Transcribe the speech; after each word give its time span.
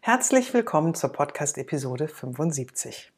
Herzlich 0.00 0.54
willkommen 0.54 0.94
zur 0.94 1.10
Podcast-Episode 1.10 2.06
75. 2.06 3.12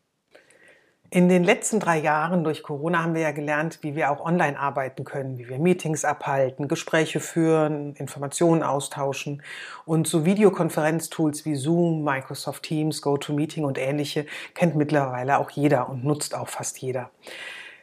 In 1.11 1.29
den 1.29 1.45
letzten 1.45 1.79
drei 1.79 1.99
Jahren 1.99 2.43
durch 2.43 2.63
Corona 2.63 3.03
haben 3.03 3.15
wir 3.15 3.21
ja 3.21 3.33
gelernt, 3.33 3.81
wie 3.83 3.95
wir 3.95 4.11
auch 4.11 4.25
online 4.25 4.59
arbeiten 4.59 5.05
können, 5.05 5.39
wie 5.39 5.49
wir 5.49 5.59
Meetings 5.59 6.05
abhalten, 6.05 6.69
Gespräche 6.69 7.21
führen, 7.21 7.95
Informationen 7.97 8.63
austauschen 8.63 9.43
und 9.85 10.09
so 10.09 10.25
Videokonferenztools 10.25 11.45
wie 11.45 11.55
Zoom, 11.55 12.03
Microsoft 12.03 12.63
Teams, 12.63 13.03
GoToMeeting 13.03 13.65
und 13.65 13.77
ähnliche 13.77 14.27
kennt 14.55 14.75
mittlerweile 14.75 15.39
auch 15.39 15.51
jeder 15.51 15.89
und 15.89 16.05
nutzt 16.05 16.35
auch 16.35 16.49
fast 16.49 16.79
jeder. 16.79 17.11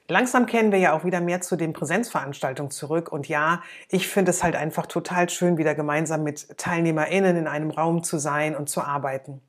Langsam 0.09 0.45
kehren 0.45 0.71
wir 0.71 0.79
ja 0.79 0.93
auch 0.93 1.03
wieder 1.03 1.19
mehr 1.19 1.41
zu 1.41 1.57
den 1.57 1.73
Präsenzveranstaltungen 1.73 2.71
zurück. 2.71 3.11
Und 3.11 3.27
ja, 3.27 3.61
ich 3.89 4.07
finde 4.07 4.31
es 4.31 4.41
halt 4.41 4.55
einfach 4.55 4.85
total 4.85 5.29
schön, 5.29 5.57
wieder 5.57 5.75
gemeinsam 5.75 6.23
mit 6.23 6.57
TeilnehmerInnen 6.57 7.35
in 7.35 7.47
einem 7.47 7.71
Raum 7.71 8.03
zu 8.03 8.17
sein 8.17 8.55
und 8.55 8.69
zu 8.69 8.81
arbeiten. 8.81 9.41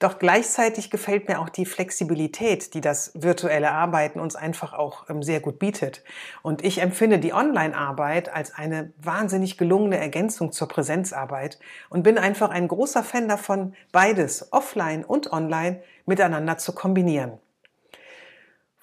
Doch 0.00 0.18
gleichzeitig 0.18 0.90
gefällt 0.90 1.28
mir 1.28 1.38
auch 1.38 1.48
die 1.48 1.66
Flexibilität, 1.66 2.74
die 2.74 2.80
das 2.80 3.12
virtuelle 3.14 3.70
Arbeiten 3.70 4.18
uns 4.18 4.34
einfach 4.34 4.72
auch 4.72 5.08
ähm, 5.08 5.22
sehr 5.22 5.38
gut 5.38 5.60
bietet. 5.60 6.02
Und 6.42 6.64
ich 6.64 6.80
empfinde 6.80 7.20
die 7.20 7.32
Online-Arbeit 7.32 8.34
als 8.34 8.54
eine 8.54 8.92
wahnsinnig 9.00 9.56
gelungene 9.56 9.98
Ergänzung 9.98 10.50
zur 10.50 10.66
Präsenzarbeit 10.66 11.60
und 11.90 12.02
bin 12.02 12.18
einfach 12.18 12.50
ein 12.50 12.66
großer 12.66 13.04
Fan 13.04 13.28
davon, 13.28 13.74
beides, 13.92 14.52
offline 14.52 15.04
und 15.04 15.32
online, 15.32 15.80
miteinander 16.06 16.58
zu 16.58 16.72
kombinieren. 16.72 17.38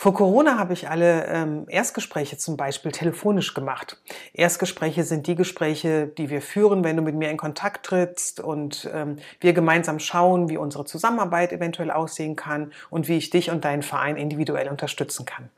Vor 0.02 0.14
Corona 0.14 0.58
habe 0.58 0.72
ich 0.72 0.90
alle 0.90 1.26
ähm, 1.26 1.66
Erstgespräche 1.68 2.38
zum 2.38 2.56
Beispiel 2.56 2.94
telefonisch 2.94 3.54
gemacht. 3.54 4.02
Erstgespräche 4.32 5.04
sind 5.04 5.28
die 5.28 5.36
Gespräche, 5.36 6.08
die 6.08 6.30
wir 6.30 6.42
führen, 6.42 6.86
wenn 6.86 6.96
du 6.96 7.02
mit 7.02 7.16
mir 7.16 7.30
in 7.30 7.36
Kontakt 7.36 7.86
trittst 7.86 8.40
und 8.40 8.90
ähm, 8.94 9.18
wir 9.42 9.52
gemeinsam 9.52 10.00
schauen, 10.00 10.48
wie 10.48 10.56
unsere 10.56 10.86
Zusammenarbeit 10.86 11.52
eventuell 11.52 11.92
aussehen 11.92 12.38
kann 12.38 12.72
und 12.90 13.10
wie 13.10 13.18
ich 13.18 13.30
dich 13.30 13.52
und 13.52 13.66
deinen 13.66 13.82
Verein 13.82 14.16
individuell 14.16 14.70
unterstützen 14.70 15.26
kann. 15.26 15.50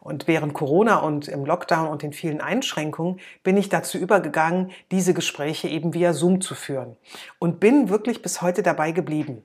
Und 0.00 0.26
während 0.26 0.54
Corona 0.54 1.00
und 1.00 1.28
im 1.28 1.44
Lockdown 1.44 1.88
und 1.88 2.00
den 2.00 2.14
vielen 2.14 2.40
Einschränkungen 2.40 3.20
bin 3.42 3.58
ich 3.58 3.68
dazu 3.68 3.98
übergegangen, 3.98 4.70
diese 4.90 5.12
Gespräche 5.12 5.68
eben 5.68 5.92
via 5.92 6.14
Zoom 6.14 6.40
zu 6.40 6.54
führen 6.54 6.96
und 7.38 7.60
bin 7.60 7.90
wirklich 7.90 8.22
bis 8.22 8.40
heute 8.40 8.62
dabei 8.62 8.92
geblieben. 8.92 9.42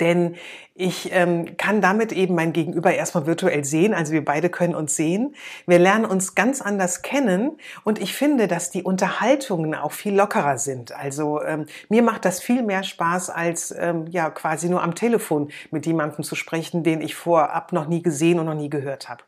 Denn 0.00 0.36
ich 0.74 1.12
ähm, 1.12 1.56
kann 1.56 1.80
damit 1.80 2.10
eben 2.10 2.34
mein 2.34 2.52
Gegenüber 2.52 2.94
erstmal 2.94 3.26
virtuell 3.26 3.64
sehen, 3.64 3.92
also 3.94 4.12
wir 4.12 4.24
beide 4.24 4.48
können 4.48 4.74
uns 4.74 4.96
sehen. 4.96 5.36
Wir 5.66 5.78
lernen 5.78 6.06
uns 6.06 6.34
ganz 6.34 6.62
anders 6.62 7.02
kennen 7.02 7.58
und 7.84 8.00
ich 8.00 8.14
finde, 8.14 8.48
dass 8.48 8.70
die 8.70 8.82
Unterhaltungen 8.82 9.74
auch 9.74 9.92
viel 9.92 10.14
lockerer 10.14 10.58
sind. 10.58 10.92
Also 10.92 11.42
ähm, 11.42 11.66
mir 11.90 12.02
macht 12.02 12.24
das 12.24 12.40
viel 12.40 12.62
mehr 12.62 12.82
Spaß, 12.82 13.30
als 13.30 13.74
ähm, 13.78 14.06
ja 14.08 14.30
quasi 14.30 14.68
nur 14.68 14.82
am 14.82 14.94
Telefon 14.94 15.50
mit 15.70 15.86
jemandem 15.86 16.24
zu 16.24 16.34
sprechen, 16.34 16.82
den 16.82 17.02
ich 17.02 17.14
vorab 17.14 17.72
noch 17.72 17.86
nie 17.86 18.02
gesehen 18.02 18.38
und 18.38 18.46
noch 18.46 18.54
nie 18.54 18.70
gehört 18.70 19.08
habe. 19.08 19.22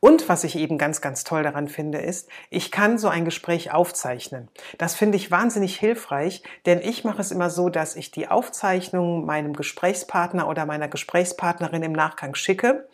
Und 0.00 0.30
was 0.30 0.44
ich 0.44 0.56
eben 0.56 0.78
ganz, 0.78 1.02
ganz 1.02 1.24
toll 1.24 1.42
daran 1.42 1.68
finde, 1.68 1.98
ist, 1.98 2.28
ich 2.48 2.70
kann 2.70 2.96
so 2.96 3.08
ein 3.08 3.26
Gespräch 3.26 3.72
aufzeichnen. 3.72 4.48
Das 4.78 4.94
finde 4.94 5.16
ich 5.16 5.30
wahnsinnig 5.30 5.78
hilfreich, 5.78 6.42
denn 6.64 6.80
ich 6.80 7.04
mache 7.04 7.20
es 7.20 7.30
immer 7.30 7.50
so, 7.50 7.68
dass 7.68 7.96
ich 7.96 8.10
die 8.10 8.28
Aufzeichnung 8.28 9.26
meinem 9.26 9.54
Gesprächspartner 9.54 10.48
oder 10.48 10.64
meiner 10.64 10.88
Gesprächspartnerin 10.88 11.82
im 11.82 11.92
Nachgang 11.92 12.34
schicke. 12.34 12.88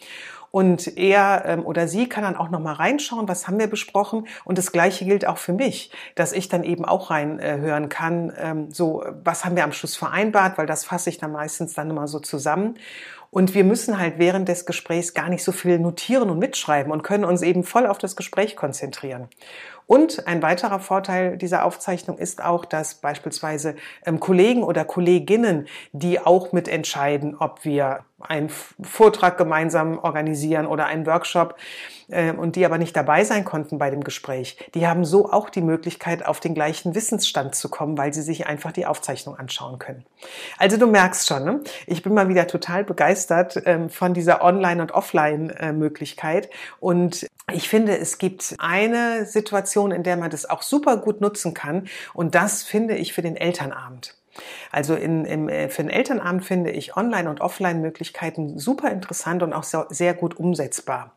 Und 0.50 0.97
er 0.97 1.44
ähm, 1.44 1.67
oder 1.67 1.87
sie 1.87 2.09
kann 2.09 2.25
dann 2.25 2.37
auch 2.37 2.49
noch 2.49 2.61
mal 2.61 2.72
reinschauen, 2.72 3.28
was 3.28 3.47
haben 3.47 3.59
wir 3.59 3.67
besprochen. 3.67 4.27
Und 4.44 4.59
das 4.59 4.73
Gleiche 4.73 5.05
gilt 5.05 5.27
auch 5.27 5.38
für 5.38 5.53
mich, 5.53 5.91
dass 6.15 6.33
ich 6.33 6.49
dann 6.49 6.65
eben 6.65 6.84
auch 6.84 7.11
reinhören 7.11 7.84
äh, 7.84 7.88
kann, 7.88 8.33
ähm, 8.38 8.73
so 8.73 9.05
was 9.23 9.44
haben 9.44 9.55
wir 9.55 9.65
am 9.65 9.73
Schluss 9.73 9.97
vereinbart, 9.97 10.56
weil 10.56 10.67
das 10.67 10.84
fasse 10.84 11.11
ich 11.11 11.19
dann 11.19 11.33
meistens 11.33 11.75
dann 11.75 11.91
immer 11.91 12.09
so 12.09 12.21
zusammen. 12.21 12.78
Und 13.37 13.53
wir 13.53 13.65
müssen 13.65 13.99
halt 13.99 14.15
während 14.17 14.49
des 14.49 14.65
Gesprächs 14.65 15.13
gar 15.13 15.29
nicht 15.29 15.45
so 15.45 15.53
viel 15.53 15.79
notieren 15.79 16.31
und 16.31 16.39
mitschreiben 16.39 16.91
und 16.91 17.03
können 17.03 17.27
uns 17.27 17.43
eben 17.43 17.65
voll 17.65 17.87
auf 17.87 17.99
das 17.99 18.17
Gespräch 18.17 18.57
konzentrieren. 18.57 19.29
Und 19.87 20.27
ein 20.27 20.43
weiterer 20.43 20.81
Vorteil 20.81 21.37
dieser 21.37 21.65
Aufzeichnung 21.65 22.19
ist 22.19 22.43
auch, 22.43 22.65
dass 22.65 22.95
beispielsweise 22.95 23.77
ähm, 24.05 24.21
Kollegen 24.21 24.65
oder 24.65 24.85
Kolleginnen, 24.85 25.69
die 25.93 26.19
auch 26.19 26.53
mitentscheiden, 26.53 27.37
ob 27.37 27.65
wir 27.65 28.01
einen 28.19 28.49
Vortrag 28.49 29.37
gemeinsam 29.37 29.99
organisieren 29.99 30.67
oder 30.67 30.87
einen 30.87 31.07
Workshop 31.07 31.57
äh, 32.09 32.33
und 32.33 32.57
die 32.57 32.65
aber 32.65 32.79
nicht 32.79 32.97
dabei 32.97 33.25
sein 33.25 33.45
konnten 33.45 33.79
bei 33.79 33.91
dem 33.91 34.03
Gespräch, 34.03 34.57
die 34.75 34.87
haben 34.87 35.05
so 35.05 35.31
auch 35.31 35.51
die 35.51 35.61
Möglichkeit, 35.61 36.25
auf 36.25 36.41
den 36.41 36.55
gleichen 36.55 36.95
Wissensstand 36.95 37.55
zu 37.55 37.69
kommen, 37.69 37.99
weil 37.99 38.15
sie 38.15 38.23
sich 38.23 38.47
einfach 38.47 38.73
die 38.73 38.87
Aufzeichnung 38.87 39.39
anschauen 39.39 39.79
können. 39.79 40.05
Also 40.57 40.79
du 40.79 40.87
merkst 40.87 41.29
schon, 41.29 41.45
ne? 41.45 41.61
ich 41.87 42.03
bin 42.03 42.15
mal 42.15 42.29
wieder 42.29 42.47
total 42.47 42.83
begeistert 42.85 43.25
ähm, 43.31 43.91
von 43.91 44.14
dieser 44.14 44.42
Online- 44.42 44.82
und 44.82 44.92
Offline-Möglichkeit 44.92 46.50
und 46.81 47.26
ich 47.53 47.69
finde, 47.69 47.97
es 47.97 48.19
gibt 48.19 48.56
eine 48.59 49.25
Situation, 49.25 49.92
in 49.92 50.03
der 50.03 50.16
man 50.16 50.31
das 50.31 50.48
auch 50.50 50.62
super 50.62 50.97
gut 50.97 51.20
nutzen 51.20 51.54
kann 51.54 51.88
und 52.12 52.34
das 52.34 52.62
finde 52.62 52.97
ich 52.97 53.12
für 53.12 53.22
den 53.22 53.37
Elternabend. 53.37 54.16
Also 54.71 54.95
in, 54.95 55.25
im, 55.25 55.49
äh, 55.49 55.69
für 55.69 55.83
den 55.83 55.91
Elternabend 55.91 56.45
finde 56.45 56.71
ich 56.71 56.97
Online- 56.97 57.29
und 57.29 57.41
Offline-Möglichkeiten 57.41 58.59
super 58.59 58.91
interessant 58.91 59.43
und 59.43 59.53
auch 59.53 59.65
sehr 59.65 60.15
gut 60.15 60.39
umsetzbar. 60.39 61.15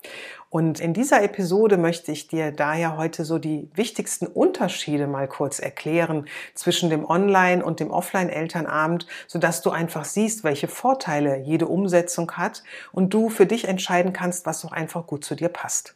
Und 0.50 0.80
in 0.80 0.94
dieser 0.94 1.22
Episode 1.22 1.78
möchte 1.78 2.12
ich 2.12 2.28
dir 2.28 2.52
daher 2.52 2.98
heute 2.98 3.24
so 3.24 3.38
die 3.38 3.70
wichtigsten 3.76 4.26
Unterschiede 4.26 5.06
mal 5.06 5.28
kurz 5.28 5.60
erklären 5.60 6.28
zwischen 6.56 6.90
dem 6.90 7.06
Online- 7.06 7.64
und 7.64 7.80
dem 7.80 7.92
Offline-Elternabend, 7.92 9.06
sodass 9.28 9.62
du 9.62 9.70
einfach 9.70 10.06
siehst, 10.06 10.44
welche 10.44 10.68
Vorteile 10.68 11.38
jede 11.38 11.68
Umsetzung 11.68 12.32
hat 12.32 12.64
und 12.92 13.14
du 13.14 13.30
für 13.30 13.46
dich 13.46 13.68
entscheiden 13.68 14.12
kannst, 14.12 14.48
was 14.48 14.66
auch 14.66 14.72
einfach 14.72 15.06
gut 15.06 15.24
zu 15.24 15.36
dir 15.36 15.50
passt. 15.50 15.96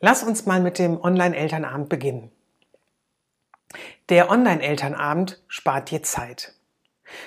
Lass 0.00 0.22
uns 0.22 0.44
mal 0.44 0.60
mit 0.60 0.78
dem 0.78 1.00
Online-Elternabend 1.00 1.88
beginnen. 1.88 2.30
Der 4.08 4.30
Online-Elternabend 4.30 5.42
spart 5.48 5.90
dir 5.90 6.02
Zeit. 6.02 6.54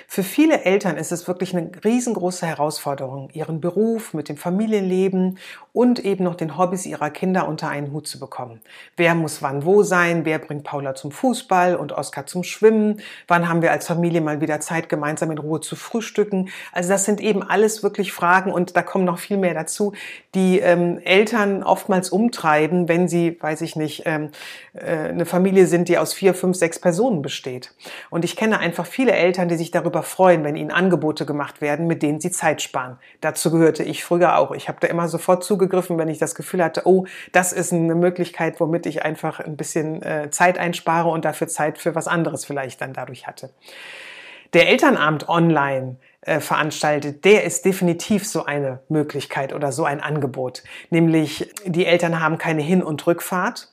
Für 0.06 0.22
viele 0.22 0.64
Eltern 0.64 0.96
ist 0.96 1.12
es 1.12 1.26
wirklich 1.28 1.56
eine 1.56 1.70
riesengroße 1.84 2.46
Herausforderung, 2.46 3.30
ihren 3.32 3.60
Beruf 3.60 4.14
mit 4.14 4.28
dem 4.28 4.36
Familienleben 4.36 5.38
und 5.72 6.04
eben 6.04 6.24
noch 6.24 6.34
den 6.34 6.58
Hobbys 6.58 6.86
ihrer 6.86 7.10
Kinder 7.10 7.48
unter 7.48 7.68
einen 7.68 7.92
Hut 7.92 8.06
zu 8.06 8.20
bekommen. 8.20 8.60
Wer 8.96 9.14
muss 9.14 9.42
wann 9.42 9.64
wo 9.64 9.82
sein? 9.82 10.24
Wer 10.24 10.38
bringt 10.38 10.64
Paula 10.64 10.94
zum 10.94 11.10
Fußball 11.10 11.76
und 11.76 11.92
Oskar 11.92 12.26
zum 12.26 12.44
Schwimmen? 12.44 13.00
Wann 13.26 13.48
haben 13.48 13.62
wir 13.62 13.72
als 13.72 13.86
Familie 13.86 14.20
mal 14.20 14.40
wieder 14.40 14.60
Zeit, 14.60 14.88
gemeinsam 14.88 15.30
in 15.30 15.38
Ruhe 15.38 15.60
zu 15.60 15.76
frühstücken? 15.76 16.50
Also 16.72 16.90
das 16.90 17.04
sind 17.04 17.20
eben 17.20 17.42
alles 17.42 17.82
wirklich 17.82 18.12
Fragen 18.12 18.52
und 18.52 18.76
da 18.76 18.82
kommen 18.82 19.04
noch 19.04 19.18
viel 19.18 19.38
mehr 19.38 19.54
dazu, 19.54 19.92
die 20.34 20.58
ähm, 20.60 20.98
Eltern 21.04 21.62
oftmals 21.62 22.10
umtreiben, 22.10 22.88
wenn 22.88 23.08
sie, 23.08 23.36
weiß 23.40 23.62
ich 23.62 23.76
nicht, 23.76 24.02
ähm, 24.06 24.30
äh, 24.74 25.08
eine 25.08 25.26
Familie 25.26 25.66
sind, 25.66 25.88
die 25.88 25.98
aus 25.98 26.12
vier, 26.12 26.34
fünf, 26.34 26.56
sechs 26.56 26.78
Personen 26.78 27.22
besteht. 27.22 27.74
Und 28.10 28.24
ich 28.24 28.36
kenne 28.36 28.58
einfach 28.58 28.86
viele 28.86 29.12
Eltern, 29.12 29.48
die 29.48 29.56
sich 29.56 29.71
darüber 29.74 30.02
freuen, 30.02 30.44
wenn 30.44 30.56
ihnen 30.56 30.70
Angebote 30.70 31.26
gemacht 31.26 31.60
werden, 31.60 31.86
mit 31.86 32.02
denen 32.02 32.20
sie 32.20 32.30
Zeit 32.30 32.62
sparen. 32.62 32.98
Dazu 33.20 33.50
gehörte 33.50 33.82
ich 33.82 34.04
früher 34.04 34.38
auch. 34.38 34.52
Ich 34.52 34.68
habe 34.68 34.78
da 34.80 34.86
immer 34.88 35.08
sofort 35.08 35.42
zugegriffen, 35.44 35.98
wenn 35.98 36.08
ich 36.08 36.18
das 36.18 36.34
Gefühl 36.34 36.62
hatte, 36.62 36.82
oh, 36.84 37.06
das 37.32 37.52
ist 37.52 37.72
eine 37.72 37.94
Möglichkeit, 37.94 38.60
womit 38.60 38.86
ich 38.86 39.04
einfach 39.04 39.40
ein 39.40 39.56
bisschen 39.56 40.02
äh, 40.02 40.30
Zeit 40.30 40.58
einspare 40.58 41.08
und 41.08 41.24
dafür 41.24 41.48
Zeit 41.48 41.78
für 41.78 41.94
was 41.94 42.06
anderes 42.06 42.44
vielleicht 42.44 42.80
dann 42.80 42.92
dadurch 42.92 43.26
hatte. 43.26 43.50
der 44.52 44.68
Elternabend 44.68 45.28
online 45.28 45.96
äh, 46.22 46.40
veranstaltet, 46.40 47.24
der 47.24 47.44
ist 47.44 47.64
definitiv 47.64 48.26
so 48.26 48.44
eine 48.44 48.80
Möglichkeit 48.88 49.52
oder 49.52 49.72
so 49.72 49.84
ein 49.84 50.00
Angebot. 50.00 50.62
Nämlich 50.90 51.50
die 51.64 51.86
Eltern 51.86 52.20
haben 52.20 52.38
keine 52.38 52.62
Hin- 52.62 52.82
und 52.82 53.06
Rückfahrt. 53.06 53.71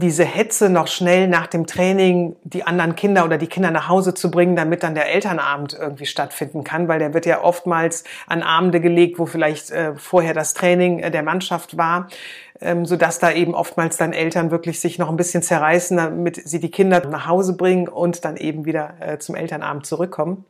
Diese 0.00 0.24
Hetze 0.24 0.70
noch 0.70 0.86
schnell 0.86 1.28
nach 1.28 1.46
dem 1.46 1.66
Training 1.66 2.36
die 2.44 2.64
anderen 2.64 2.96
Kinder 2.96 3.24
oder 3.24 3.38
die 3.38 3.46
Kinder 3.46 3.70
nach 3.70 3.88
Hause 3.88 4.14
zu 4.14 4.30
bringen, 4.30 4.56
damit 4.56 4.82
dann 4.82 4.94
der 4.94 5.12
Elternabend 5.12 5.76
irgendwie 5.78 6.06
stattfinden 6.06 6.64
kann, 6.64 6.88
weil 6.88 6.98
der 6.98 7.14
wird 7.14 7.26
ja 7.26 7.42
oftmals 7.42 8.04
an 8.26 8.42
Abende 8.42 8.80
gelegt, 8.80 9.18
wo 9.18 9.26
vielleicht 9.26 9.70
äh, 9.70 9.94
vorher 9.96 10.34
das 10.34 10.54
Training 10.54 11.00
äh, 11.00 11.10
der 11.10 11.22
Mannschaft 11.22 11.76
war, 11.76 12.08
ähm, 12.60 12.86
so 12.86 12.96
dass 12.96 13.18
da 13.18 13.32
eben 13.32 13.54
oftmals 13.54 13.96
dann 13.96 14.12
Eltern 14.12 14.50
wirklich 14.50 14.80
sich 14.80 14.98
noch 14.98 15.08
ein 15.08 15.16
bisschen 15.16 15.42
zerreißen, 15.42 15.96
damit 15.96 16.48
sie 16.48 16.60
die 16.60 16.70
Kinder 16.70 17.06
nach 17.08 17.26
Hause 17.26 17.56
bringen 17.56 17.88
und 17.88 18.24
dann 18.24 18.36
eben 18.36 18.64
wieder 18.64 18.94
äh, 19.00 19.18
zum 19.18 19.34
Elternabend 19.34 19.86
zurückkommen. 19.86 20.44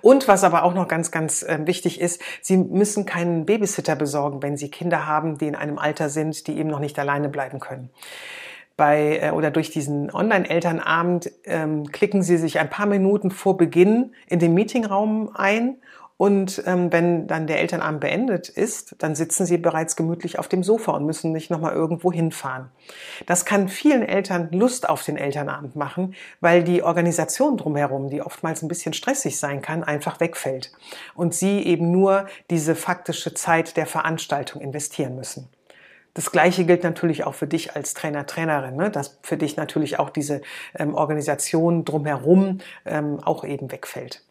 Und 0.00 0.28
was 0.28 0.44
aber 0.44 0.64
auch 0.64 0.74
noch 0.74 0.88
ganz, 0.88 1.10
ganz 1.10 1.42
äh, 1.42 1.58
wichtig 1.66 2.00
ist, 2.00 2.20
Sie 2.42 2.56
müssen 2.56 3.06
keinen 3.06 3.46
Babysitter 3.46 3.96
besorgen, 3.96 4.42
wenn 4.42 4.56
Sie 4.56 4.70
Kinder 4.70 5.06
haben, 5.06 5.38
die 5.38 5.46
in 5.46 5.54
einem 5.54 5.78
Alter 5.78 6.08
sind, 6.08 6.46
die 6.46 6.58
eben 6.58 6.68
noch 6.68 6.80
nicht 6.80 6.98
alleine 6.98 7.28
bleiben 7.28 7.60
können. 7.60 7.90
Bei, 8.76 9.18
äh, 9.22 9.30
oder 9.30 9.50
durch 9.50 9.70
diesen 9.70 10.10
Online-Elternabend 10.10 11.30
ähm, 11.44 11.86
klicken 11.92 12.22
Sie 12.22 12.36
sich 12.36 12.58
ein 12.58 12.70
paar 12.70 12.86
Minuten 12.86 13.30
vor 13.30 13.56
Beginn 13.56 14.14
in 14.26 14.38
den 14.38 14.54
Meetingraum 14.54 15.30
ein 15.34 15.76
und 16.20 16.62
ähm, 16.66 16.92
wenn 16.92 17.26
dann 17.28 17.46
der 17.46 17.60
Elternabend 17.60 18.02
beendet 18.02 18.50
ist, 18.50 18.94
dann 18.98 19.14
sitzen 19.14 19.46
sie 19.46 19.56
bereits 19.56 19.96
gemütlich 19.96 20.38
auf 20.38 20.48
dem 20.48 20.62
Sofa 20.62 20.92
und 20.92 21.06
müssen 21.06 21.32
nicht 21.32 21.50
nochmal 21.50 21.72
irgendwo 21.72 22.12
hinfahren. 22.12 22.68
Das 23.24 23.46
kann 23.46 23.70
vielen 23.70 24.02
Eltern 24.02 24.50
Lust 24.52 24.86
auf 24.86 25.02
den 25.02 25.16
Elternabend 25.16 25.76
machen, 25.76 26.14
weil 26.42 26.62
die 26.62 26.82
Organisation 26.82 27.56
drumherum, 27.56 28.10
die 28.10 28.20
oftmals 28.20 28.60
ein 28.60 28.68
bisschen 28.68 28.92
stressig 28.92 29.38
sein 29.38 29.62
kann, 29.62 29.82
einfach 29.82 30.20
wegfällt. 30.20 30.72
Und 31.14 31.32
sie 31.32 31.62
eben 31.62 31.90
nur 31.90 32.26
diese 32.50 32.74
faktische 32.74 33.32
Zeit 33.32 33.78
der 33.78 33.86
Veranstaltung 33.86 34.60
investieren 34.60 35.16
müssen. 35.16 35.48
Das 36.12 36.32
Gleiche 36.32 36.66
gilt 36.66 36.84
natürlich 36.84 37.24
auch 37.24 37.34
für 37.34 37.46
dich 37.46 37.76
als 37.76 37.94
Trainer, 37.94 38.26
Trainerin, 38.26 38.76
ne? 38.76 38.90
dass 38.90 39.18
für 39.22 39.38
dich 39.38 39.56
natürlich 39.56 39.98
auch 39.98 40.10
diese 40.10 40.42
ähm, 40.78 40.94
Organisation 40.94 41.86
drumherum 41.86 42.58
ähm, 42.84 43.20
auch 43.24 43.42
eben 43.42 43.72
wegfällt. 43.72 44.22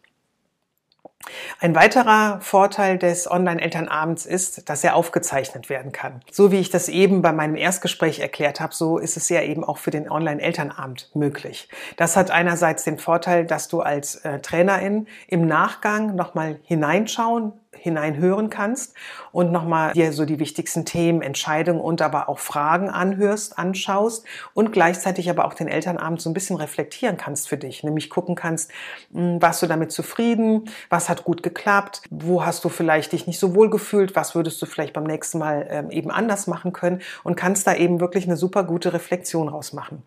Ein 1.60 1.74
weiterer 1.74 2.40
Vorteil 2.40 2.96
des 2.96 3.30
Online-Elternabends 3.30 4.24
ist, 4.24 4.68
dass 4.70 4.82
er 4.82 4.96
aufgezeichnet 4.96 5.68
werden 5.68 5.92
kann. 5.92 6.22
So 6.30 6.50
wie 6.50 6.58
ich 6.58 6.70
das 6.70 6.88
eben 6.88 7.20
bei 7.20 7.32
meinem 7.32 7.56
Erstgespräch 7.56 8.20
erklärt 8.20 8.60
habe, 8.60 8.74
so 8.74 8.96
ist 8.96 9.16
es 9.18 9.28
ja 9.28 9.42
eben 9.42 9.62
auch 9.62 9.76
für 9.76 9.90
den 9.90 10.10
Online-Elternabend 10.10 11.10
möglich. 11.14 11.68
Das 11.96 12.16
hat 12.16 12.30
einerseits 12.30 12.84
den 12.84 12.98
Vorteil, 12.98 13.44
dass 13.44 13.68
du 13.68 13.80
als 13.80 14.16
äh, 14.16 14.40
Trainerin 14.40 15.06
im 15.28 15.46
Nachgang 15.46 16.14
nochmal 16.16 16.58
hineinschauen 16.64 17.52
hineinhören 17.76 18.50
kannst 18.50 18.94
und 19.32 19.52
nochmal 19.52 19.92
dir 19.92 20.12
so 20.12 20.24
die 20.24 20.38
wichtigsten 20.38 20.84
Themen, 20.84 21.22
Entscheidungen 21.22 21.80
und 21.80 22.02
aber 22.02 22.28
auch 22.28 22.38
Fragen 22.38 22.90
anhörst, 22.90 23.58
anschaust 23.58 24.24
und 24.54 24.72
gleichzeitig 24.72 25.30
aber 25.30 25.44
auch 25.44 25.54
den 25.54 25.68
Elternabend 25.68 26.20
so 26.20 26.30
ein 26.30 26.34
bisschen 26.34 26.56
reflektieren 26.56 27.16
kannst 27.16 27.48
für 27.48 27.56
dich, 27.56 27.82
nämlich 27.84 28.10
gucken 28.10 28.34
kannst, 28.34 28.70
hm, 29.12 29.40
warst 29.40 29.62
du 29.62 29.66
damit 29.66 29.92
zufrieden, 29.92 30.68
was 30.88 31.08
hat 31.08 31.24
gut 31.24 31.42
geklappt, 31.42 32.02
wo 32.10 32.44
hast 32.44 32.64
du 32.64 32.68
vielleicht 32.68 33.12
dich 33.12 33.26
nicht 33.26 33.38
so 33.38 33.54
wohl 33.54 33.70
gefühlt, 33.70 34.16
was 34.16 34.34
würdest 34.34 34.60
du 34.60 34.66
vielleicht 34.66 34.92
beim 34.92 35.04
nächsten 35.04 35.38
Mal 35.38 35.66
ähm, 35.70 35.90
eben 35.90 36.10
anders 36.10 36.46
machen 36.46 36.72
können? 36.72 37.00
Und 37.24 37.36
kannst 37.36 37.66
da 37.66 37.74
eben 37.74 38.00
wirklich 38.00 38.24
eine 38.24 38.36
super 38.36 38.64
gute 38.64 38.92
Reflexion 38.92 39.48
rausmachen. 39.48 40.02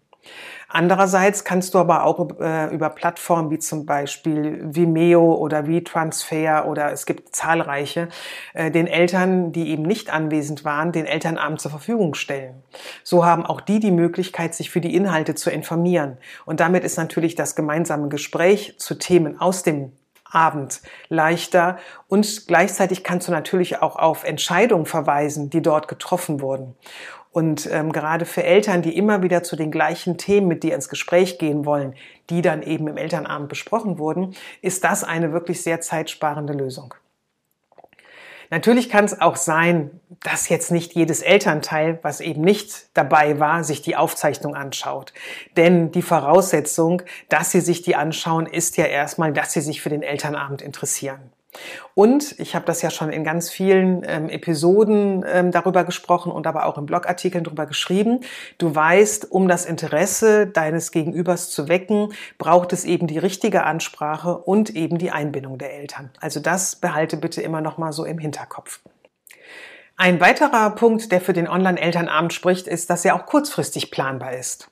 Andererseits 0.67 1.43
kannst 1.43 1.73
du 1.75 1.79
aber 1.79 2.03
auch 2.03 2.39
äh, 2.39 2.73
über 2.73 2.89
Plattformen 2.89 3.51
wie 3.51 3.59
zum 3.59 3.85
Beispiel 3.85 4.59
Vimeo 4.63 5.35
oder 5.35 5.67
WeTransfer 5.67 6.65
oder 6.67 6.91
es 6.91 7.05
gibt 7.05 7.35
zahlreiche, 7.35 8.09
äh, 8.53 8.71
den 8.71 8.87
Eltern, 8.87 9.51
die 9.51 9.69
eben 9.69 9.83
nicht 9.83 10.11
anwesend 10.11 10.65
waren, 10.65 10.91
den 10.91 11.05
Elternabend 11.05 11.61
zur 11.61 11.69
Verfügung 11.71 12.15
stellen. 12.15 12.63
So 13.03 13.23
haben 13.23 13.45
auch 13.45 13.61
die 13.61 13.79
die 13.79 13.91
Möglichkeit, 13.91 14.55
sich 14.55 14.71
für 14.71 14.81
die 14.81 14.95
Inhalte 14.95 15.35
zu 15.35 15.51
informieren. 15.51 16.17
Und 16.45 16.59
damit 16.59 16.83
ist 16.83 16.97
natürlich 16.97 17.35
das 17.35 17.55
gemeinsame 17.55 18.09
Gespräch 18.09 18.75
zu 18.79 18.95
Themen 18.95 19.39
aus 19.39 19.61
dem 19.61 19.91
Abend 20.33 20.81
leichter 21.09 21.77
und 22.07 22.47
gleichzeitig 22.47 23.03
kannst 23.03 23.27
du 23.27 23.31
natürlich 23.31 23.81
auch 23.81 23.95
auf 23.95 24.23
Entscheidungen 24.23 24.85
verweisen, 24.85 25.49
die 25.49 25.61
dort 25.61 25.87
getroffen 25.87 26.41
wurden. 26.41 26.75
Und 27.33 27.67
ähm, 27.71 27.91
gerade 27.91 28.25
für 28.25 28.43
Eltern, 28.43 28.83
die 28.83 28.95
immer 28.95 29.23
wieder 29.23 29.41
zu 29.41 29.55
den 29.55 29.71
gleichen 29.71 30.17
Themen 30.17 30.47
mit 30.47 30.61
dir 30.61 30.75
ins 30.75 30.87
Gespräch 30.87 31.39
gehen 31.39 31.65
wollen, 31.65 31.95
die 32.29 32.43
dann 32.43 32.61
eben 32.61 32.87
im 32.87 32.95
Elternabend 32.95 33.49
besprochen 33.49 33.97
wurden, 33.97 34.35
ist 34.61 34.83
das 34.83 35.03
eine 35.03 35.33
wirklich 35.33 35.63
sehr 35.63 35.81
zeitsparende 35.81 36.53
Lösung. 36.53 36.93
Natürlich 38.51 38.87
kann 38.87 39.03
es 39.05 39.19
auch 39.19 39.35
sein, 39.35 39.99
dass 40.21 40.47
jetzt 40.47 40.69
nicht 40.69 40.93
jedes 40.93 41.23
Elternteil, 41.23 41.97
was 42.03 42.21
eben 42.21 42.41
nicht 42.41 42.85
dabei 42.93 43.39
war, 43.39 43.63
sich 43.63 43.81
die 43.81 43.95
Aufzeichnung 43.95 44.53
anschaut. 44.53 45.11
Denn 45.57 45.91
die 45.91 46.03
Voraussetzung, 46.03 47.01
dass 47.29 47.49
sie 47.49 47.61
sich 47.61 47.81
die 47.81 47.95
anschauen, 47.95 48.45
ist 48.45 48.77
ja 48.77 48.85
erstmal, 48.85 49.33
dass 49.33 49.53
sie 49.53 49.61
sich 49.61 49.81
für 49.81 49.89
den 49.89 50.03
Elternabend 50.03 50.61
interessieren. 50.61 51.31
Und 51.93 52.39
ich 52.39 52.55
habe 52.55 52.65
das 52.65 52.81
ja 52.81 52.89
schon 52.89 53.11
in 53.11 53.23
ganz 53.23 53.49
vielen 53.49 54.03
ähm, 54.05 54.29
Episoden 54.29 55.23
ähm, 55.27 55.51
darüber 55.51 55.83
gesprochen 55.83 56.31
und 56.31 56.47
aber 56.47 56.65
auch 56.65 56.77
in 56.77 56.85
Blogartikeln 56.85 57.43
darüber 57.43 57.65
geschrieben. 57.65 58.21
Du 58.57 58.73
weißt, 58.73 59.31
um 59.31 59.47
das 59.47 59.65
Interesse 59.65 60.47
deines 60.47 60.91
Gegenübers 60.91 61.49
zu 61.49 61.67
wecken, 61.67 62.13
braucht 62.37 62.73
es 62.73 62.85
eben 62.85 63.07
die 63.07 63.19
richtige 63.19 63.63
Ansprache 63.63 64.37
und 64.37 64.71
eben 64.75 64.97
die 64.97 65.11
Einbindung 65.11 65.57
der 65.57 65.73
Eltern. 65.73 66.09
Also 66.19 66.39
das 66.39 66.75
behalte 66.75 67.17
bitte 67.17 67.41
immer 67.41 67.61
noch 67.61 67.77
mal 67.77 67.93
so 67.93 68.05
im 68.05 68.17
Hinterkopf. 68.17 68.79
Ein 69.95 70.19
weiterer 70.19 70.71
Punkt, 70.71 71.11
der 71.11 71.21
für 71.21 71.33
den 71.33 71.47
Online-Elternabend 71.47 72.33
spricht, 72.33 72.67
ist, 72.67 72.89
dass 72.89 73.05
er 73.05 73.15
auch 73.15 73.27
kurzfristig 73.27 73.91
planbar 73.91 74.33
ist. 74.33 74.69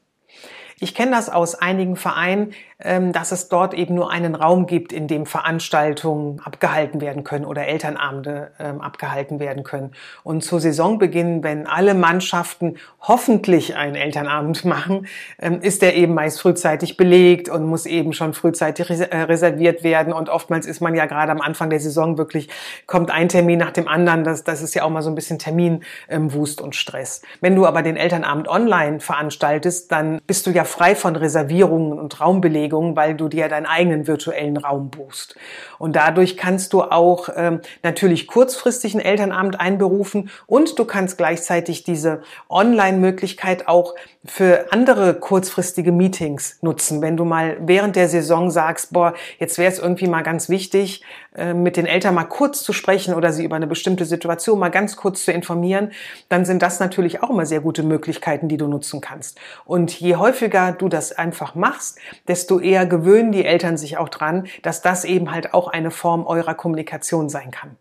Ich 0.83 0.95
kenne 0.95 1.11
das 1.11 1.29
aus 1.29 1.53
einigen 1.53 1.95
Vereinen, 1.95 2.53
ähm, 2.79 3.11
dass 3.13 3.31
es 3.31 3.49
dort 3.49 3.75
eben 3.75 3.93
nur 3.93 4.09
einen 4.09 4.33
Raum 4.33 4.65
gibt, 4.65 4.91
in 4.91 5.07
dem 5.07 5.27
Veranstaltungen 5.27 6.39
abgehalten 6.43 7.01
werden 7.01 7.23
können 7.23 7.45
oder 7.45 7.67
Elternabende 7.67 8.49
ähm, 8.59 8.81
abgehalten 8.81 9.39
werden 9.39 9.63
können. 9.63 9.91
Und 10.23 10.43
zu 10.43 10.57
Saisonbeginn, 10.57 11.43
wenn 11.43 11.67
alle 11.67 11.93
Mannschaften 11.93 12.77
hoffentlich 12.99 13.75
einen 13.75 13.93
Elternabend 13.93 14.65
machen, 14.65 15.05
ähm, 15.39 15.61
ist 15.61 15.83
der 15.83 15.95
eben 15.95 16.15
meist 16.15 16.41
frühzeitig 16.41 16.97
belegt 16.97 17.47
und 17.47 17.63
muss 17.65 17.85
eben 17.85 18.11
schon 18.13 18.33
frühzeitig 18.33 18.89
äh, 18.89 19.15
reserviert 19.21 19.83
werden. 19.83 20.13
Und 20.13 20.29
oftmals 20.29 20.65
ist 20.65 20.81
man 20.81 20.95
ja 20.95 21.05
gerade 21.05 21.31
am 21.31 21.41
Anfang 21.41 21.69
der 21.69 21.79
Saison 21.79 22.17
wirklich, 22.17 22.49
kommt 22.87 23.11
ein 23.11 23.29
Termin 23.29 23.59
nach 23.59 23.71
dem 23.71 23.87
anderen. 23.87 24.23
Das, 24.23 24.43
das 24.43 24.63
ist 24.63 24.73
ja 24.73 24.81
auch 24.81 24.89
mal 24.89 25.03
so 25.03 25.11
ein 25.11 25.15
bisschen 25.15 25.37
Terminwust 25.37 26.59
und 26.59 26.75
Stress. 26.75 27.21
Wenn 27.39 27.55
du 27.55 27.67
aber 27.67 27.83
den 27.83 27.97
Elternabend 27.97 28.47
online 28.47 29.00
veranstaltest, 29.00 29.91
dann 29.91 30.19
bist 30.25 30.47
du 30.47 30.50
ja 30.50 30.65
frei 30.71 30.95
von 30.95 31.15
Reservierungen 31.15 31.99
und 31.99 32.19
Raumbelegungen, 32.19 32.95
weil 32.95 33.15
du 33.15 33.27
dir 33.27 33.47
deinen 33.49 33.65
eigenen 33.65 34.07
virtuellen 34.07 34.57
Raum 34.57 34.89
buchst. 34.89 35.35
Und 35.77 35.95
dadurch 35.95 36.37
kannst 36.37 36.73
du 36.73 36.83
auch 36.83 37.29
ähm, 37.35 37.61
natürlich 37.83 38.27
kurzfristig 38.27 38.93
einen 38.93 39.03
Elternabend 39.03 39.59
einberufen 39.59 40.29
und 40.47 40.79
du 40.79 40.85
kannst 40.85 41.17
gleichzeitig 41.17 41.83
diese 41.83 42.21
Online-Möglichkeit 42.49 43.67
auch 43.67 43.95
für 44.23 44.71
andere 44.71 45.15
kurzfristige 45.15 45.91
Meetings 45.91 46.59
nutzen. 46.61 47.01
Wenn 47.01 47.17
du 47.17 47.25
mal 47.25 47.57
während 47.61 47.95
der 47.95 48.07
Saison 48.07 48.51
sagst, 48.51 48.93
boah, 48.93 49.13
jetzt 49.39 49.57
wäre 49.57 49.71
es 49.71 49.79
irgendwie 49.79 50.07
mal 50.07 50.21
ganz 50.21 50.47
wichtig, 50.47 51.03
äh, 51.35 51.53
mit 51.53 51.77
den 51.77 51.87
Eltern 51.87 52.13
mal 52.13 52.25
kurz 52.25 52.61
zu 52.61 52.71
sprechen 52.71 53.15
oder 53.15 53.33
sie 53.33 53.43
über 53.43 53.55
eine 53.55 53.65
bestimmte 53.65 54.05
Situation 54.05 54.59
mal 54.59 54.69
ganz 54.69 54.95
kurz 54.95 55.25
zu 55.25 55.31
informieren, 55.31 55.91
dann 56.29 56.45
sind 56.45 56.61
das 56.61 56.79
natürlich 56.79 57.23
auch 57.23 57.31
immer 57.31 57.45
sehr 57.47 57.61
gute 57.61 57.83
Möglichkeiten, 57.83 58.47
die 58.47 58.57
du 58.57 58.67
nutzen 58.67 59.01
kannst. 59.01 59.39
Und 59.65 59.99
je 59.99 60.17
häufiger 60.51 60.72
du 60.72 60.89
das 60.89 61.12
einfach 61.12 61.55
machst, 61.55 61.98
desto 62.27 62.60
eher 62.60 62.86
gewöhnen 62.86 63.31
die 63.31 63.46
Eltern 63.46 63.77
sich 63.77 63.98
auch 63.98 64.10
dran, 64.10 64.48
dass 64.63 64.81
das 64.81 65.05
eben 65.05 65.31
halt 65.31 65.53
auch 65.53 65.67
eine 65.67 65.91
Form 65.91 66.25
eurer 66.25 66.53
Kommunikation 66.53 67.29
sein 67.29 67.51
kann. 67.51 67.77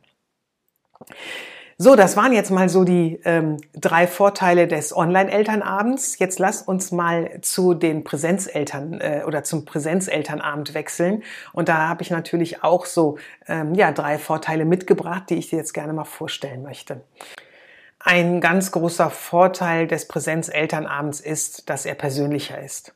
So, 1.83 1.97
das 1.97 2.15
waren 2.15 2.35
jetzt 2.35 2.51
mal 2.51 2.69
so 2.69 2.85
die 2.85 3.21
ähm, 3.25 3.57
drei 3.73 4.07
Vorteile 4.07 4.69
des 4.69 4.95
Online-Elternabends. 4.95 6.19
Jetzt 6.19 6.39
lass 6.39 6.61
uns 6.61 6.93
mal 6.93 7.41
zu 7.41 7.73
den 7.73 8.05
Präsenzeltern 8.05 9.01
äh, 9.01 9.23
oder 9.27 9.45
zum 9.45 9.65
Präsenzelternabend 9.65 10.75
wechseln. 10.75 11.23
Und 11.55 11.71
da 11.71 11.89
habe 11.89 12.03
ich 12.03 12.11
natürlich 12.11 12.63
auch 12.63 12.85
so 12.85 13.17
ähm, 13.49 13.75
ja 13.75 13.93
drei 13.93 14.19
Vorteile 14.19 14.67
mitgebracht, 14.67 15.31
die 15.31 15.37
ich 15.37 15.49
dir 15.49 15.57
jetzt 15.57 15.73
gerne 15.73 15.95
mal 15.95 16.05
vorstellen 16.05 16.63
möchte. 16.63 17.01
Ein 18.03 18.41
ganz 18.41 18.73
großer 18.73 19.11
Vorteil 19.11 19.87
des 19.87 20.09
Präsenzelternabends 20.09 21.21
ist, 21.21 21.69
dass 21.69 21.85
er 21.85 21.95
persönlicher 21.95 22.59
ist. 22.59 22.95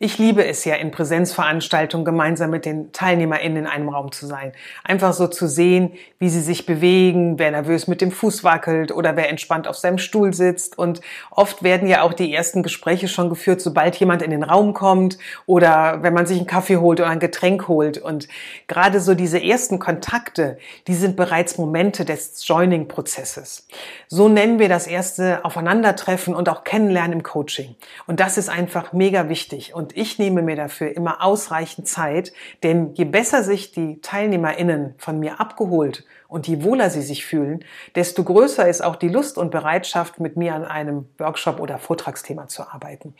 Ich 0.00 0.18
liebe 0.18 0.44
es 0.44 0.64
ja, 0.64 0.74
in 0.74 0.90
Präsenzveranstaltungen 0.90 2.04
gemeinsam 2.04 2.50
mit 2.50 2.64
den 2.64 2.92
TeilnehmerInnen 2.92 3.58
in 3.58 3.66
einem 3.66 3.88
Raum 3.88 4.12
zu 4.12 4.26
sein. 4.26 4.52
Einfach 4.82 5.12
so 5.12 5.28
zu 5.28 5.46
sehen, 5.46 5.92
wie 6.18 6.28
sie 6.28 6.40
sich 6.40 6.66
bewegen, 6.66 7.38
wer 7.38 7.52
nervös 7.52 7.86
mit 7.86 8.00
dem 8.00 8.10
Fuß 8.10 8.44
wackelt 8.44 8.92
oder 8.92 9.16
wer 9.16 9.30
entspannt 9.30 9.68
auf 9.68 9.76
seinem 9.76 9.98
Stuhl 9.98 10.34
sitzt. 10.34 10.76
Und 10.78 11.00
oft 11.30 11.62
werden 11.62 11.88
ja 11.88 12.02
auch 12.02 12.12
die 12.12 12.34
ersten 12.34 12.62
Gespräche 12.62 13.08
schon 13.08 13.28
geführt, 13.28 13.60
sobald 13.60 13.96
jemand 13.96 14.20
in 14.22 14.30
den 14.30 14.42
Raum 14.42 14.74
kommt 14.74 15.16
oder 15.46 16.02
wenn 16.02 16.12
man 16.12 16.26
sich 16.26 16.38
einen 16.38 16.46
Kaffee 16.46 16.76
holt 16.76 17.00
oder 17.00 17.08
ein 17.08 17.20
Getränk 17.20 17.68
holt. 17.68 17.98
Und 17.98 18.28
gerade 18.66 19.00
so 19.00 19.14
diese 19.14 19.42
ersten 19.42 19.78
Kontakte, 19.78 20.58
die 20.88 20.94
sind 20.94 21.16
bereits 21.16 21.56
Momente 21.56 22.04
des 22.04 22.46
Joining-Prozesses. 22.46 23.68
So 24.08 24.28
nennen 24.28 24.58
wir 24.58 24.68
das 24.68 24.86
erste 24.86 25.44
Aufeinandertreffen 25.44 26.34
und 26.34 26.48
auch 26.48 26.64
Kennenlernen 26.64 27.12
im 27.12 27.22
Coaching. 27.22 27.76
Und 28.06 28.20
das 28.20 28.38
ist 28.38 28.48
einfach 28.48 28.92
mega 28.92 29.28
wichtig. 29.28 29.53
Und 29.74 29.96
ich 29.96 30.18
nehme 30.18 30.42
mir 30.42 30.56
dafür 30.56 30.94
immer 30.96 31.22
ausreichend 31.22 31.88
Zeit, 31.88 32.32
denn 32.62 32.92
je 32.94 33.04
besser 33.04 33.42
sich 33.42 33.72
die 33.72 34.00
TeilnehmerInnen 34.00 34.94
von 34.98 35.18
mir 35.18 35.40
abgeholt 35.40 36.04
und 36.34 36.48
je 36.48 36.64
wohler 36.64 36.90
sie 36.90 37.00
sich 37.00 37.24
fühlen, 37.24 37.64
desto 37.94 38.24
größer 38.24 38.68
ist 38.68 38.82
auch 38.82 38.96
die 38.96 39.08
Lust 39.08 39.38
und 39.38 39.52
Bereitschaft, 39.52 40.18
mit 40.18 40.36
mir 40.36 40.56
an 40.56 40.64
einem 40.64 41.08
Workshop 41.16 41.60
oder 41.60 41.78
Vortragsthema 41.78 42.48
zu 42.48 42.68
arbeiten. 42.68 43.14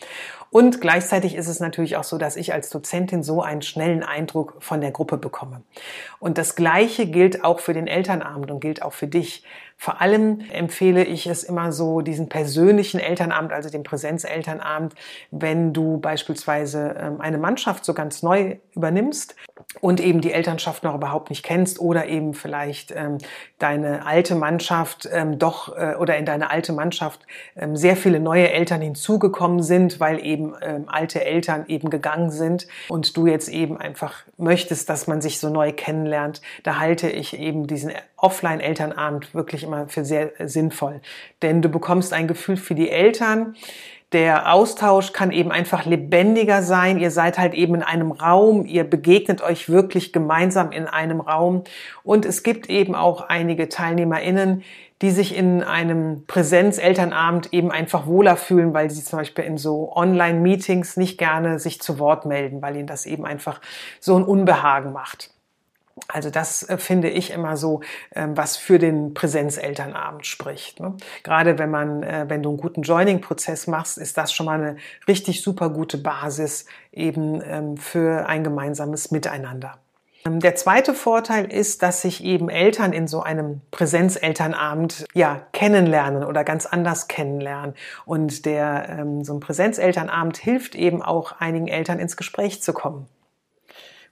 Und 0.50 0.80
gleichzeitig 0.80 1.36
ist 1.36 1.46
es 1.46 1.60
natürlich 1.60 1.96
auch 1.96 2.02
so, 2.02 2.18
dass 2.18 2.34
ich 2.34 2.52
als 2.52 2.70
Dozentin 2.70 3.22
so 3.22 3.40
einen 3.40 3.62
schnellen 3.62 4.02
Eindruck 4.02 4.56
von 4.58 4.80
der 4.80 4.90
Gruppe 4.90 5.16
bekomme. 5.16 5.62
Und 6.18 6.38
das 6.38 6.56
Gleiche 6.56 7.06
gilt 7.06 7.44
auch 7.44 7.60
für 7.60 7.72
den 7.72 7.86
Elternabend 7.86 8.50
und 8.50 8.58
gilt 8.58 8.82
auch 8.82 8.92
für 8.92 9.06
dich. 9.06 9.44
Vor 9.76 10.00
allem 10.00 10.40
empfehle 10.52 11.04
ich 11.04 11.26
es 11.26 11.42
immer 11.42 11.72
so, 11.72 12.00
diesen 12.00 12.28
persönlichen 12.28 13.00
Elternabend, 13.00 13.52
also 13.52 13.68
den 13.68 13.82
Präsenzelternabend, 13.82 14.94
wenn 15.30 15.72
du 15.72 15.98
beispielsweise 15.98 16.96
ähm, 16.98 17.20
eine 17.20 17.38
Mannschaft 17.38 17.84
so 17.84 17.92
ganz 17.92 18.22
neu 18.22 18.56
übernimmst 18.74 19.34
und 19.80 20.00
eben 20.00 20.20
die 20.20 20.32
Elternschaft 20.32 20.84
noch 20.84 20.94
überhaupt 20.94 21.30
nicht 21.30 21.42
kennst 21.42 21.80
oder 21.80 22.06
eben 22.06 22.34
vielleicht 22.34 22.92
ähm, 23.04 23.18
deine 23.58 24.06
alte 24.06 24.34
Mannschaft 24.34 25.08
ähm, 25.12 25.38
doch 25.38 25.76
äh, 25.76 25.94
oder 25.96 26.16
in 26.16 26.24
deine 26.24 26.50
alte 26.50 26.72
Mannschaft 26.72 27.20
ähm, 27.56 27.76
sehr 27.76 27.96
viele 27.96 28.20
neue 28.20 28.50
Eltern 28.50 28.80
hinzugekommen 28.80 29.62
sind, 29.62 30.00
weil 30.00 30.24
eben 30.24 30.54
ähm, 30.62 30.84
alte 30.88 31.24
Eltern 31.24 31.64
eben 31.68 31.90
gegangen 31.90 32.30
sind 32.30 32.66
und 32.88 33.16
du 33.16 33.26
jetzt 33.26 33.48
eben 33.48 33.76
einfach 33.76 34.24
möchtest, 34.36 34.88
dass 34.88 35.06
man 35.06 35.20
sich 35.20 35.38
so 35.38 35.48
neu 35.50 35.72
kennenlernt. 35.72 36.40
Da 36.62 36.78
halte 36.78 37.08
ich 37.08 37.38
eben 37.38 37.66
diesen 37.66 37.92
Offline-Elternabend 38.16 39.34
wirklich 39.34 39.62
immer 39.62 39.88
für 39.88 40.04
sehr 40.04 40.32
sinnvoll, 40.44 41.00
denn 41.42 41.62
du 41.62 41.68
bekommst 41.68 42.12
ein 42.12 42.26
Gefühl 42.26 42.56
für 42.56 42.74
die 42.74 42.90
Eltern 42.90 43.54
der 44.14 44.52
Austausch 44.52 45.12
kann 45.12 45.32
eben 45.32 45.50
einfach 45.50 45.84
lebendiger 45.84 46.62
sein. 46.62 46.98
Ihr 46.98 47.10
seid 47.10 47.36
halt 47.36 47.52
eben 47.52 47.74
in 47.74 47.82
einem 47.82 48.12
Raum, 48.12 48.64
ihr 48.64 48.84
begegnet 48.84 49.42
euch 49.42 49.68
wirklich 49.68 50.12
gemeinsam 50.12 50.70
in 50.70 50.86
einem 50.86 51.20
Raum. 51.20 51.64
Und 52.04 52.24
es 52.24 52.44
gibt 52.44 52.70
eben 52.70 52.94
auch 52.94 53.28
einige 53.28 53.68
TeilnehmerInnen, 53.68 54.62
die 55.02 55.10
sich 55.10 55.36
in 55.36 55.64
einem 55.64 56.24
Präsenz-Elternabend 56.26 57.52
eben 57.52 57.72
einfach 57.72 58.06
wohler 58.06 58.36
fühlen, 58.36 58.72
weil 58.72 58.88
sie 58.88 59.02
zum 59.02 59.18
Beispiel 59.18 59.44
in 59.44 59.58
so 59.58 59.92
Online-Meetings 59.94 60.96
nicht 60.96 61.18
gerne 61.18 61.58
sich 61.58 61.82
zu 61.82 61.98
Wort 61.98 62.24
melden, 62.24 62.62
weil 62.62 62.76
ihnen 62.76 62.86
das 62.86 63.06
eben 63.06 63.26
einfach 63.26 63.60
so 63.98 64.16
ein 64.16 64.22
Unbehagen 64.22 64.92
macht. 64.92 65.33
Also 66.08 66.30
das 66.30 66.68
äh, 66.68 66.76
finde 66.76 67.08
ich 67.08 67.30
immer 67.30 67.56
so, 67.56 67.80
ähm, 68.14 68.36
was 68.36 68.56
für 68.56 68.78
den 68.78 69.14
Präsenzelternabend 69.14 70.26
spricht. 70.26 70.80
Ne? 70.80 70.96
Gerade 71.22 71.58
wenn 71.58 71.70
man, 71.70 72.02
äh, 72.02 72.24
wenn 72.28 72.42
du 72.42 72.50
einen 72.50 72.58
guten 72.58 72.82
Joining-Prozess 72.82 73.68
machst, 73.68 73.98
ist 73.98 74.18
das 74.18 74.32
schon 74.32 74.46
mal 74.46 74.60
eine 74.60 74.76
richtig 75.06 75.42
super 75.42 75.70
gute 75.70 75.98
Basis 75.98 76.66
eben 76.92 77.40
ähm, 77.44 77.76
für 77.76 78.26
ein 78.26 78.42
gemeinsames 78.42 79.12
Miteinander. 79.12 79.78
Ähm, 80.26 80.40
der 80.40 80.56
zweite 80.56 80.94
Vorteil 80.94 81.52
ist, 81.52 81.82
dass 81.82 82.02
sich 82.02 82.24
eben 82.24 82.48
Eltern 82.48 82.92
in 82.92 83.06
so 83.06 83.22
einem 83.22 83.60
Präsenzelternabend 83.70 85.06
ja 85.14 85.46
kennenlernen 85.52 86.24
oder 86.24 86.42
ganz 86.42 86.66
anders 86.66 87.06
kennenlernen. 87.06 87.74
Und 88.04 88.46
der 88.46 89.06
so 89.22 89.34
ein 89.34 89.40
Präsenzelternabend 89.40 90.38
hilft 90.38 90.74
eben 90.74 91.02
auch 91.02 91.32
einigen 91.38 91.68
Eltern 91.68 92.00
ins 92.00 92.16
Gespräch 92.16 92.62
zu 92.62 92.72
kommen. 92.72 93.06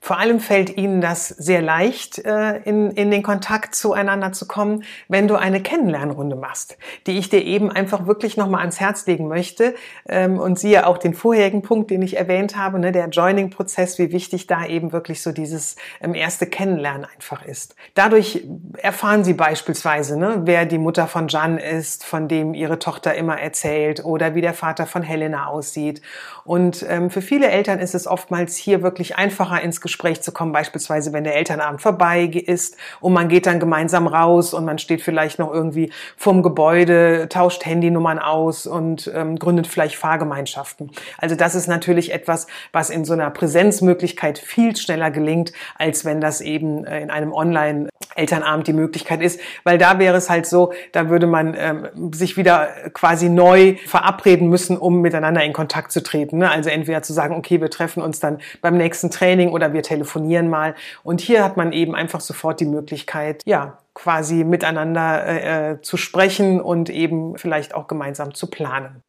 Vor 0.05 0.19
allem 0.19 0.41
fällt 0.41 0.77
ihnen 0.77 1.01
das 1.01 1.29
sehr 1.29 1.63
leicht, 1.63 2.19
äh, 2.19 2.57
in, 2.65 2.91
in 2.91 3.13
den 3.13 3.23
Kontakt 3.23 3.77
zueinander 3.77 4.33
zu 4.33 4.49
kommen, 4.49 4.83
wenn 5.07 5.29
du 5.29 5.37
eine 5.37 5.63
Kennenlernrunde 5.63 6.35
machst, 6.35 6.77
die 7.07 7.19
ich 7.19 7.29
dir 7.29 7.45
eben 7.45 7.71
einfach 7.71 8.05
wirklich 8.05 8.37
nochmal 8.37 8.63
ans 8.63 8.81
Herz 8.81 9.07
legen 9.07 9.29
möchte. 9.29 9.77
Ähm, 10.09 10.41
und 10.41 10.59
siehe 10.59 10.89
auch 10.89 10.99
den 10.99 11.15
vorherigen 11.15 11.63
Punkt, 11.63 11.93
den 11.93 12.03
ich 12.03 12.17
erwähnt 12.17 12.57
habe, 12.57 12.81
ne, 12.81 12.91
der 12.91 13.11
Joining-Prozess, 13.11 14.01
wie 14.01 14.11
wichtig 14.11 14.49
da 14.49 14.67
eben 14.67 14.91
wirklich 14.91 15.23
so 15.23 15.31
dieses 15.31 15.77
ähm, 16.01 16.17
erste 16.17 16.47
Kennenlernen 16.47 17.07
einfach 17.15 17.45
ist. 17.45 17.77
Dadurch 17.95 18.45
erfahren 18.79 19.23
sie 19.23 19.35
beispielsweise, 19.35 20.19
ne, 20.19 20.41
wer 20.47 20.67
die 20.67 20.79
Mutter 20.79 21.07
von 21.07 21.29
Jan 21.29 21.59
ist, 21.59 22.05
von 22.05 22.27
dem 22.27 22.55
ihre 22.55 22.81
Tochter 22.81 23.15
immer 23.15 23.39
erzählt 23.39 24.05
oder 24.05 24.35
wie 24.35 24.41
der 24.41 24.55
Vater 24.55 24.87
von 24.87 25.03
Helena 25.03 25.47
aussieht. 25.47 26.03
Und 26.45 26.85
ähm, 26.89 27.09
für 27.09 27.23
viele 27.23 27.49
Eltern 27.51 27.79
ist 27.79 27.95
es 27.95 28.09
oftmals 28.09 28.57
hier 28.57 28.83
wirklich 28.83 29.15
einfacher 29.15 29.63
ins 29.63 29.81
Gespräch 29.81 29.92
Gespräch 29.93 30.23
zu 30.23 30.33
kommen, 30.33 30.53
beispielsweise 30.53 31.13
wenn 31.13 31.25
der 31.25 31.37
Elternabend 31.37 31.83
vorbei 31.83 32.25
ist 32.25 32.77
und 33.01 33.13
man 33.13 33.29
geht 33.29 33.45
dann 33.45 33.61
gemeinsam 33.61 34.07
raus 34.07 34.55
und 34.55 34.65
man 34.65 34.79
steht 34.79 35.03
vielleicht 35.03 35.39
noch 35.39 35.53
irgendwie 35.53 35.93
vorm 36.17 36.43
Gebäude, 36.43 37.29
tauscht 37.29 37.67
Handynummern 37.67 38.19
aus 38.19 38.67
und 38.67 39.11
ähm, 39.15 39.39
gründet 39.39 39.67
vielleicht 39.67 39.97
Fahrgemeinschaften. 39.97 40.91
Also 41.19 41.37
das 41.37 41.55
ist 41.55 41.69
natürlich 41.69 42.13
etwas, 42.13 42.47
was 42.73 42.89
in 42.89 43.05
so 43.05 43.13
einer 43.13 43.29
Präsenzmöglichkeit 43.31 44.39
viel 44.39 44.75
schneller 44.77 45.11
gelingt, 45.11 45.53
als 45.77 46.07
wenn 46.07 46.23
das 46.23 46.41
eben 46.41 46.87
äh, 46.87 47.03
in 47.03 47.11
einem 47.11 47.33
Online 47.35 47.89
Elternabend 48.15 48.67
die 48.67 48.73
Möglichkeit 48.73 49.23
ist, 49.23 49.41
weil 49.65 49.79
da 49.79 49.99
wäre 49.99 50.17
es 50.17 50.29
halt 50.29 50.47
so, 50.47 50.73
da 50.93 51.09
würde 51.09 51.27
man 51.27 51.55
ähm, 51.57 52.13
sich 52.13 52.37
wieder 52.37 52.69
quasi 52.93 53.29
neu 53.29 53.77
verabreden 53.87 54.49
müssen, 54.49 54.77
um 54.77 55.01
miteinander 55.01 55.43
in 55.43 55.53
Kontakt 55.53 55.93
zu 55.93 56.03
treten. 56.03 56.39
Ne? 56.39 56.51
Also 56.51 56.71
entweder 56.71 57.03
zu 57.03 57.13
sagen, 57.13 57.35
okay, 57.35 57.61
wir 57.61 57.71
treffen 57.71 58.03
uns 58.03 58.21
dann 58.21 58.39
beim 58.61 58.77
nächsten 58.77 59.11
Training 59.11 59.51
oder 59.51 59.73
wir 59.73 59.82
telefonieren 59.83 60.49
mal. 60.49 60.75
Und 61.03 61.21
hier 61.21 61.45
hat 61.45 61.57
man 61.57 61.73
eben 61.73 61.95
einfach 61.95 62.21
sofort 62.21 62.61
die 62.61 62.67
Möglichkeit, 62.67 63.43
ja, 63.45 63.79
quasi 63.95 64.45
miteinander 64.45 65.27
äh, 65.27 65.73
äh 65.73 65.81
zu 65.83 65.97
sprechen 65.97 66.61
und 66.61 66.89
eben 66.89 67.37
vielleicht 67.37 67.75
auch 67.75 67.89
gemeinsam 67.89 68.35
zu 68.35 68.49
planen. 68.49 69.03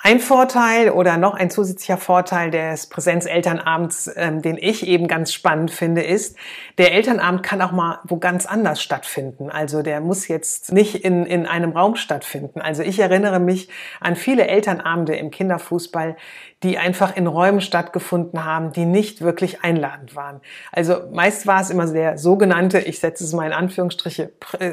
Ein 0.00 0.20
Vorteil 0.20 0.90
oder 0.90 1.16
noch 1.16 1.34
ein 1.34 1.50
zusätzlicher 1.50 1.96
Vorteil 1.96 2.52
des 2.52 2.86
Präsenzelternabends, 2.86 4.08
ähm, 4.14 4.42
den 4.42 4.56
ich 4.56 4.86
eben 4.86 5.08
ganz 5.08 5.32
spannend 5.32 5.72
finde, 5.72 6.02
ist, 6.02 6.36
der 6.78 6.92
Elternabend 6.92 7.42
kann 7.42 7.60
auch 7.60 7.72
mal 7.72 7.98
wo 8.04 8.18
ganz 8.18 8.46
anders 8.46 8.80
stattfinden. 8.80 9.50
Also 9.50 9.82
der 9.82 10.00
muss 10.00 10.28
jetzt 10.28 10.72
nicht 10.72 11.04
in, 11.04 11.26
in 11.26 11.46
einem 11.46 11.72
Raum 11.72 11.96
stattfinden. 11.96 12.60
Also 12.60 12.84
ich 12.84 13.00
erinnere 13.00 13.40
mich 13.40 13.70
an 14.00 14.14
viele 14.14 14.46
Elternabende 14.46 15.16
im 15.16 15.32
Kinderfußball, 15.32 16.16
die 16.64 16.76
einfach 16.76 17.16
in 17.16 17.28
Räumen 17.28 17.60
stattgefunden 17.60 18.44
haben, 18.44 18.72
die 18.72 18.84
nicht 18.84 19.20
wirklich 19.20 19.62
einladend 19.62 20.16
waren. 20.16 20.40
Also 20.72 21.02
meist 21.12 21.46
war 21.46 21.60
es 21.60 21.70
immer 21.70 21.86
der 21.86 22.18
sogenannte, 22.18 22.80
ich 22.80 22.98
setze 22.98 23.22
es 23.22 23.32
mal 23.32 23.46
in 23.46 23.52
Anführungsstriche, 23.52 24.32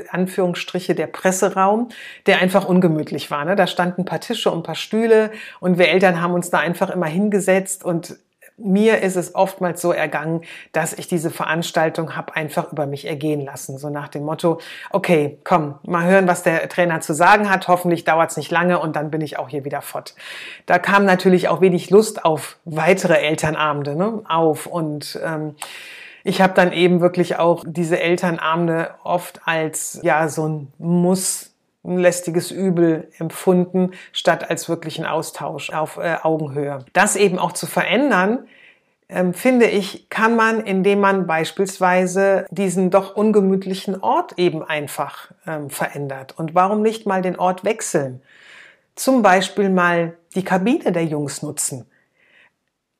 Anführungsstriche 0.10 0.96
der 0.96 1.08
Presseraum, 1.08 1.90
der 2.26 2.42
einfach 2.42 2.66
ungemütlich 2.66 3.30
war. 3.30 3.46
Ne? 3.46 3.56
Da 3.56 3.68
standen 3.68 4.02
ein 4.02 4.06
paar 4.06 4.20
Tische 4.20 4.50
und 4.50 4.60
ein 4.60 4.64
paar 4.64 4.76
Stühle 4.76 5.32
und 5.60 5.78
wir 5.78 5.90
Eltern 5.90 6.22
haben 6.22 6.34
uns 6.34 6.50
da 6.50 6.58
einfach 6.58 6.90
immer 6.90 7.08
hingesetzt 7.08 7.86
und 7.86 8.18
mir 8.58 9.02
ist 9.02 9.16
es 9.16 9.36
oftmals 9.36 9.82
so 9.82 9.92
ergangen, 9.92 10.42
dass 10.72 10.94
ich 10.94 11.08
diese 11.08 11.30
Veranstaltung 11.30 12.16
habe 12.16 12.36
einfach 12.36 12.72
über 12.72 12.86
mich 12.86 13.06
ergehen 13.06 13.42
lassen. 13.42 13.78
So 13.78 13.90
nach 13.90 14.08
dem 14.08 14.24
Motto, 14.24 14.60
okay, 14.92 15.40
komm, 15.44 15.76
mal 15.84 16.06
hören, 16.06 16.28
was 16.28 16.44
der 16.44 16.68
Trainer 16.70 17.02
zu 17.02 17.14
sagen 17.14 17.50
hat. 17.50 17.68
Hoffentlich 17.68 18.06
dauert 18.06 18.32
es 18.32 18.38
nicht 18.38 18.52
lange 18.52 18.80
und 18.80 18.96
dann 18.96 19.12
bin 19.12 19.22
ich 19.22 19.38
auch 19.38 19.50
hier 19.50 19.66
wieder 19.66 19.82
fort. 19.82 20.16
Da 20.66 20.80
kam 20.80 21.06
natürlich 21.06 21.50
auch 21.50 21.62
wenig 21.62 21.90
Lust 21.90 22.24
auf 22.24 22.58
weitere 22.64 23.16
Elternabende 23.16 23.96
ne, 23.96 24.22
auf 24.28 24.68
und 24.68 25.20
ähm, 25.24 25.56
ich 26.24 26.42
habe 26.42 26.54
dann 26.54 26.72
eben 26.72 27.02
wirklich 27.02 27.38
auch 27.38 27.64
diese 27.68 28.00
Elternabende 28.00 28.96
oft 29.04 29.42
als 29.46 30.00
ja 30.02 30.28
so 30.28 30.48
ein 30.48 30.74
Muss 30.80 31.55
ein 31.88 31.98
lästiges 31.98 32.52
Übel 32.52 33.10
empfunden, 33.18 33.92
statt 34.12 34.50
als 34.50 34.70
wirklichen 34.70 35.06
Austausch 35.06 35.70
auf 35.70 35.98
äh, 35.98 36.18
Augenhöhe. 36.22 36.86
Das 36.94 37.16
eben 37.16 37.40
auch 37.40 37.52
zu 37.52 37.66
verändern, 37.66 38.48
ähm, 39.08 39.34
finde 39.34 39.68
ich, 39.68 40.10
kann 40.10 40.36
man, 40.36 40.62
indem 40.62 41.00
man 41.00 41.28
beispielsweise 41.28 42.48
diesen 42.50 42.90
doch 42.90 43.16
ungemütlichen 43.16 44.02
Ort 44.02 44.38
eben 44.38 44.64
einfach 44.64 45.32
ähm, 45.46 45.70
verändert. 45.70 46.34
Und 46.38 46.56
warum 46.56 46.82
nicht 46.82 47.06
mal 47.06 47.22
den 47.22 47.38
Ort 47.38 47.64
wechseln? 47.64 48.22
Zum 48.96 49.22
Beispiel 49.22 49.70
mal 49.70 50.18
die 50.34 50.44
Kabine 50.44 50.92
der 50.92 51.06
Jungs 51.06 51.44
nutzen. 51.44 51.86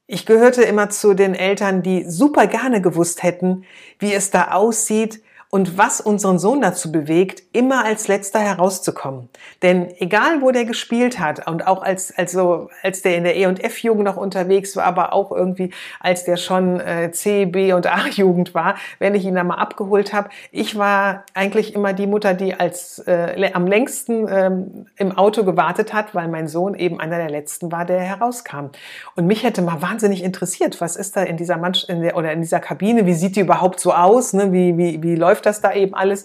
Ich 0.08 0.28
gehörte 0.28 0.62
immer 0.62 0.92
zu 0.92 1.16
den 1.16 1.34
Eltern, 1.34 1.82
die 1.82 2.04
super 2.04 2.46
gerne 2.46 2.82
gewusst 2.82 3.24
hätten, 3.24 3.66
wie 3.98 4.14
es 4.14 4.30
da 4.30 4.52
aussieht 4.52 5.24
und 5.50 5.78
was 5.78 6.02
unseren 6.02 6.40
Sohn 6.40 6.62
dazu 6.62 6.92
bewegt, 6.92 7.44
immer 7.54 7.86
als 7.86 8.08
letzter 8.08 8.40
herauszukommen. 8.40 9.30
Denn 9.62 9.90
egal, 10.00 10.42
wo 10.42 10.52
der 10.52 10.66
gespielt 10.66 11.20
hat 11.20 11.48
und 11.48 11.66
auch 11.66 11.82
als, 11.82 12.14
also, 12.18 12.70
als 12.84 13.02
der 13.02 13.16
in 13.16 13.24
der 13.24 13.38
E- 13.38 13.46
und 13.46 13.64
F-Jugend 13.64 14.04
noch 14.04 14.18
unterwegs 14.18 14.76
war, 14.76 14.84
aber 14.84 15.14
auch 15.14 15.32
irgendwie, 15.32 15.72
als 16.00 16.26
der 16.26 16.38
schon 16.38 16.80
äh, 16.80 17.12
C, 17.12 17.46
B 17.46 17.74
und 17.74 17.88
A-Jugend 17.88 18.54
war, 18.54 18.76
wenn 19.00 19.16
ich 19.16 19.24
ihn 19.26 19.36
da 19.36 19.44
mal 19.44 19.56
abgeholt 19.56 20.14
habe, 20.14 20.30
ich 20.52 20.78
war 20.78 21.24
eigentlich 21.34 21.74
immer 21.74 21.94
die 21.94 22.08
Mutter, 22.08 22.34
die 22.34 22.54
als 22.54 23.00
äh, 23.08 23.50
am 23.54 23.68
längsten 23.68 24.28
ähm, 24.30 24.88
im 24.98 25.18
Auto 25.18 25.44
gewartet 25.44 25.94
hat, 25.94 26.14
weil 26.14 26.28
mein 26.28 26.48
Sohn 26.48 26.76
eben 26.76 27.00
einer 27.00 27.18
der 27.18 27.30
letzten 27.30 27.72
war, 27.72 27.86
der 27.86 28.00
herauskam. 28.00 28.72
Und 29.16 29.28
mich 29.28 29.44
hätte 29.44 29.62
mal 29.62 29.82
wahnsinnig 29.82 30.24
interessiert, 30.24 30.82
was 30.82 30.96
ist 30.96 31.16
da 31.16 31.24
in 31.24 31.38
dieser 31.38 31.58
Mannschaft 31.58 31.90
in 31.90 32.02
der, 32.02 32.18
oder 32.18 32.32
in 32.32 32.42
dieser 32.42 32.60
Kabine, 32.60 33.06
wie 33.06 33.14
sieht 33.14 33.36
die 33.36 33.42
überhaupt 33.42 33.80
so 33.80 33.94
aus, 33.94 34.34
ne? 34.34 34.52
wie, 34.52 34.78
wie, 34.78 35.02
wie 35.02 35.16
läuft 35.16 35.35
das 35.42 35.62
da 35.62 35.74
eben 35.74 35.94
alles 35.94 36.24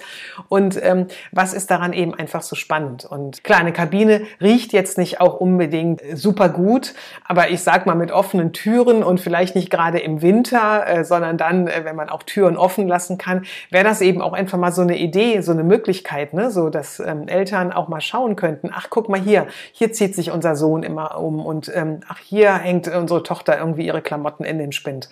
und 0.48 0.78
ähm, 0.82 1.06
was 1.32 1.52
ist 1.52 1.70
daran 1.70 1.92
eben 1.92 2.14
einfach 2.14 2.42
so 2.42 2.56
spannend. 2.56 3.04
Und 3.04 3.44
klar, 3.44 3.60
eine 3.60 3.72
Kabine 3.72 4.22
riecht 4.40 4.72
jetzt 4.72 4.98
nicht 4.98 5.20
auch 5.20 5.40
unbedingt 5.40 6.02
super 6.14 6.48
gut, 6.48 6.94
aber 7.26 7.50
ich 7.50 7.62
sag 7.62 7.86
mal 7.86 7.94
mit 7.94 8.12
offenen 8.12 8.52
Türen 8.52 9.02
und 9.02 9.20
vielleicht 9.20 9.54
nicht 9.54 9.70
gerade 9.70 9.98
im 9.98 10.22
Winter, 10.22 10.86
äh, 10.86 11.04
sondern 11.04 11.38
dann, 11.38 11.66
äh, 11.66 11.84
wenn 11.84 11.96
man 11.96 12.08
auch 12.08 12.22
Türen 12.22 12.56
offen 12.56 12.88
lassen 12.88 13.18
kann, 13.18 13.44
wäre 13.70 13.84
das 13.84 14.00
eben 14.00 14.20
auch 14.20 14.32
einfach 14.32 14.58
mal 14.58 14.72
so 14.72 14.82
eine 14.82 14.98
Idee, 14.98 15.40
so 15.40 15.52
eine 15.52 15.64
Möglichkeit, 15.64 16.34
ne? 16.34 16.50
so 16.50 16.70
dass 16.70 17.00
ähm, 17.00 17.28
Eltern 17.28 17.72
auch 17.72 17.88
mal 17.88 18.00
schauen 18.00 18.36
könnten, 18.36 18.70
ach 18.72 18.88
guck 18.90 19.08
mal 19.08 19.20
hier, 19.20 19.46
hier 19.72 19.92
zieht 19.92 20.14
sich 20.14 20.30
unser 20.30 20.56
Sohn 20.56 20.82
immer 20.82 21.18
um 21.18 21.44
und 21.44 21.70
ähm, 21.74 22.00
ach 22.08 22.18
hier 22.18 22.54
hängt 22.54 22.88
unsere 22.88 23.22
Tochter 23.22 23.58
irgendwie 23.58 23.86
ihre 23.86 24.02
Klamotten 24.02 24.44
in 24.44 24.58
den 24.58 24.72
Spind. 24.72 25.08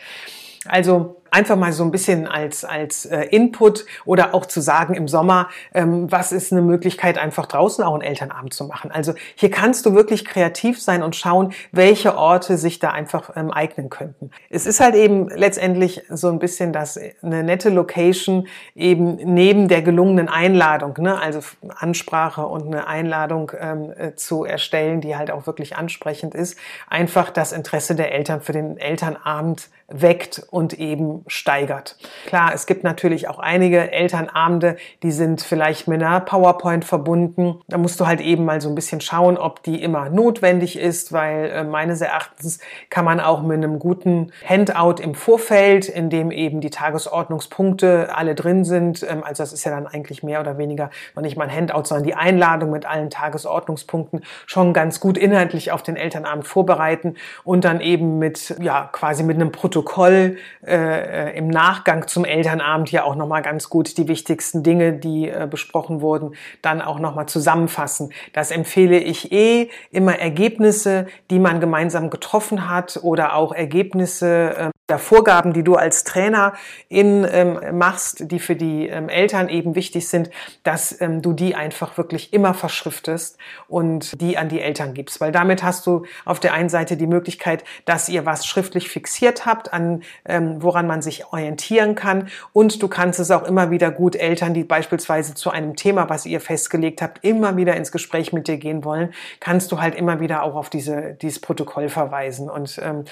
Also 0.67 1.17
einfach 1.31 1.57
mal 1.57 1.73
so 1.73 1.85
ein 1.85 1.91
bisschen 1.91 2.27
als, 2.27 2.65
als 2.65 3.07
äh, 3.07 3.23
Input 3.25 3.87
oder 4.05 4.35
auch 4.35 4.47
zu 4.47 4.61
sagen 4.61 4.95
im 4.95 5.09
Sommer, 5.09 5.49
ähm, 5.75 6.11
was 6.11 6.33
ist 6.33 6.53
eine 6.53 6.63
Möglichkeit, 6.63 7.19
einfach 7.19 7.47
draußen 7.47 7.85
auch 7.85 7.95
einen 7.95 8.03
Elternabend 8.03 8.55
zu 8.55 8.65
machen. 8.65 8.91
Also 8.91 9.15
hier 9.35 9.51
kannst 9.51 9.87
du 9.87 9.95
wirklich 9.95 10.25
kreativ 10.25 10.81
sein 10.81 11.03
und 11.03 11.17
schauen, 11.17 11.53
welche 11.73 12.17
Orte 12.17 12.57
sich 12.57 12.79
da 12.79 12.91
einfach 12.91 13.31
ähm, 13.37 13.51
eignen 13.51 13.91
könnten. 13.91 14.31
Es 14.51 14.67
ist 14.67 14.81
halt 14.81 14.95
eben 14.95 15.29
letztendlich 15.29 16.03
so 16.09 16.29
ein 16.29 16.39
bisschen 16.39 16.73
das 16.73 16.99
eine 17.23 17.43
nette 17.43 17.71
Location 17.71 18.47
eben 18.75 19.17
neben 19.17 19.69
der 19.69 19.83
gelungenen 19.83 20.29
Einladung, 20.29 20.95
ne? 20.99 21.21
also 21.21 21.41
Ansprache 21.77 22.47
und 22.47 22.67
eine 22.67 22.87
Einladung 22.87 23.53
ähm, 23.59 23.93
äh, 23.97 24.15
zu 24.15 24.45
erstellen, 24.45 25.01
die 25.01 25.17
halt 25.17 25.31
auch 25.31 25.47
wirklich 25.47 25.77
ansprechend 25.77 26.35
ist, 26.35 26.59
einfach 26.89 27.31
das 27.31 27.53
Interesse 27.53 27.95
der 27.95 28.13
Eltern 28.13 28.41
für 28.41 28.53
den 28.53 28.79
Elternabend 28.79 29.71
weckt 29.89 30.43
und 30.51 30.75
eben 30.75 31.18
steigert. 31.27 31.97
Klar, 32.27 32.53
es 32.55 32.67
gibt 32.67 32.85
natürlich 32.85 33.29
auch 33.29 33.39
einige 33.39 33.91
Elternabende, 33.91 34.77
die 35.03 35.13
sind 35.13 35.43
vielleicht 35.43 35.89
mit 35.89 36.03
einer 36.03 36.21
PowerPoint 36.21 36.85
verbunden. 36.85 37.61
Da 37.69 37.79
musst 37.79 37.99
du 38.01 38.07
halt 38.07 38.21
eben 38.21 38.45
mal 38.45 38.61
so 38.61 38.69
ein 38.69 38.75
bisschen 38.75 39.01
schauen, 39.01 39.37
ob 39.37 39.63
die 39.63 39.83
immer 39.83 40.09
notwendig 40.11 40.79
ist, 40.79 41.13
weil 41.13 41.51
äh, 41.51 41.65
meines 41.65 42.01
Erachtens 42.01 42.61
kann 42.91 43.05
man 43.05 43.21
auch 43.21 43.43
mit 43.43 43.57
einem 43.57 43.79
guten 43.79 44.33
Handout 44.47 45.03
im 45.03 45.15
Vorfeld, 45.15 45.89
in 45.89 46.11
dem 46.11 46.31
eben 46.31 46.61
die 46.61 46.71
Tagesordnungspunkte 46.71 48.15
alle 48.15 48.35
drin 48.35 48.65
sind, 48.65 49.03
ähm, 49.09 49.23
also 49.25 49.43
das 49.43 49.53
ist 49.53 49.65
ja 49.65 49.71
dann 49.71 49.87
eigentlich 49.87 50.23
mehr 50.23 50.41
oder 50.41 50.59
weniger 50.59 50.91
noch 51.15 51.23
nicht 51.23 51.37
mal 51.37 51.45
ein 51.45 51.55
Handout, 51.55 51.85
sondern 51.85 52.07
die 52.07 52.15
Einladung 52.15 52.71
mit 52.71 52.87
allen 52.87 53.11
Tagesordnungspunkten 53.11 54.23
schon 54.47 54.73
ganz 54.73 55.01
gut 55.01 55.19
inhaltlich 55.19 55.73
auf 55.73 55.83
den 55.83 55.97
Elternabend 55.97 56.47
vorbereiten 56.47 57.17
und 57.45 57.65
dann 57.65 57.81
eben 57.81 58.19
mit, 58.19 58.57
ja, 58.61 58.89
quasi 58.93 59.23
mit 59.23 59.37
einem 59.37 59.53
Protokoll 59.53 60.37
äh, 60.65 60.75
äh, 61.09 61.37
im 61.37 61.49
Nachgang 61.49 62.07
zum 62.07 62.25
Elternabend 62.25 62.91
ja 62.93 63.05
auch 63.05 63.17
nochmal 63.17 63.43
ganz 63.43 63.69
gut 63.69 63.99
die 63.99 64.09
wichtigsten 64.09 64.63
Dinge, 64.63 64.93
die 64.93 65.29
äh, 65.29 65.47
besprochen 65.51 66.01
wurden, 66.01 66.35
dann 66.63 66.81
auch 66.81 66.99
nochmal 66.99 67.27
zusammenfassen. 67.27 68.13
Das 68.33 68.51
empfehle 68.51 68.99
ich 68.99 69.33
eh 69.33 69.71
immer 69.91 70.19
Ergebnisse, 70.19 71.07
die 71.31 71.39
man 71.39 71.61
gemeinsam 71.61 72.11
getroffen 72.11 72.69
hat 72.69 73.01
oder 73.03 73.35
auch 73.35 73.53
Ergebnisse 73.53 74.55
äh, 74.57 74.57
der 74.57 74.71
Vorgaben, 74.97 75.53
die 75.53 75.63
du 75.63 75.75
als 75.75 76.03
Trainer 76.03 76.55
in, 76.89 77.27
ähm, 77.31 77.77
machst, 77.77 78.31
die 78.31 78.39
für 78.39 78.57
die 78.57 78.89
ähm, 78.89 79.11
Eltern 79.11 79.51
eben 79.51 79.75
wichtig 79.75 80.09
sind, 80.09 80.31
dass 80.63 80.99
ähm, 81.03 81.21
du 81.21 81.35
die 81.35 81.55
einfach 81.55 81.99
wirklich 81.99 82.33
immer 82.33 82.55
verschriftest 82.55 83.37
und 83.69 84.19
die 84.23 84.39
an 84.39 84.49
die 84.49 84.63
Eltern 84.63 84.95
gibst. 84.95 85.21
Weil 85.21 85.31
damit 85.31 85.63
hast 85.63 85.87
du 85.87 86.07
auf 86.25 86.41
der 86.41 86.55
einen 86.55 86.71
Seite 86.71 86.97
die 86.97 87.07
Möglichkeit, 87.07 87.65
dass 87.85 88.09
ihr 88.09 88.25
was 88.25 88.47
schriftlich 88.47 88.89
fixiert 88.89 89.45
habt, 89.45 89.75
an 89.75 90.03
ähm, 90.25 90.63
woran 90.63 90.87
man 90.87 91.03
sich 91.03 91.27
orientieren 91.33 91.95
kann. 91.95 92.29
Und 92.55 92.83
du 92.83 92.89
kannst 92.89 93.21
es 93.21 93.31
auch 93.31 93.43
immer 93.43 93.71
wieder 93.71 93.91
gut 93.91 94.17
Eltern, 94.17 94.55
die 94.55 94.65
beispielsweise 94.65 95.35
zu 95.35 95.51
einem 95.51 95.77
Thema, 95.77 96.09
was 96.09 96.25
ihr 96.25 96.41
festgelegt 96.41 97.03
habt, 97.03 97.25
immer 97.25 97.59
wieder 97.59 97.77
ins 97.77 97.93
Gespräch 97.93 98.33
mit 98.33 98.49
dir 98.49 98.57
gehen 98.57 98.85
wollen, 98.85 99.13
kannst 99.41 99.71
du 99.71 99.81
halt 99.83 99.95
immer 99.95 100.21
wieder 100.21 100.43
auch 100.45 100.55
auf 100.55 100.71
diese, 100.71 101.15
dieses 101.21 101.41
Protokoll 101.41 101.91
verweisen. 101.91 102.49
Und 102.49 102.81
ähm, 102.83 103.05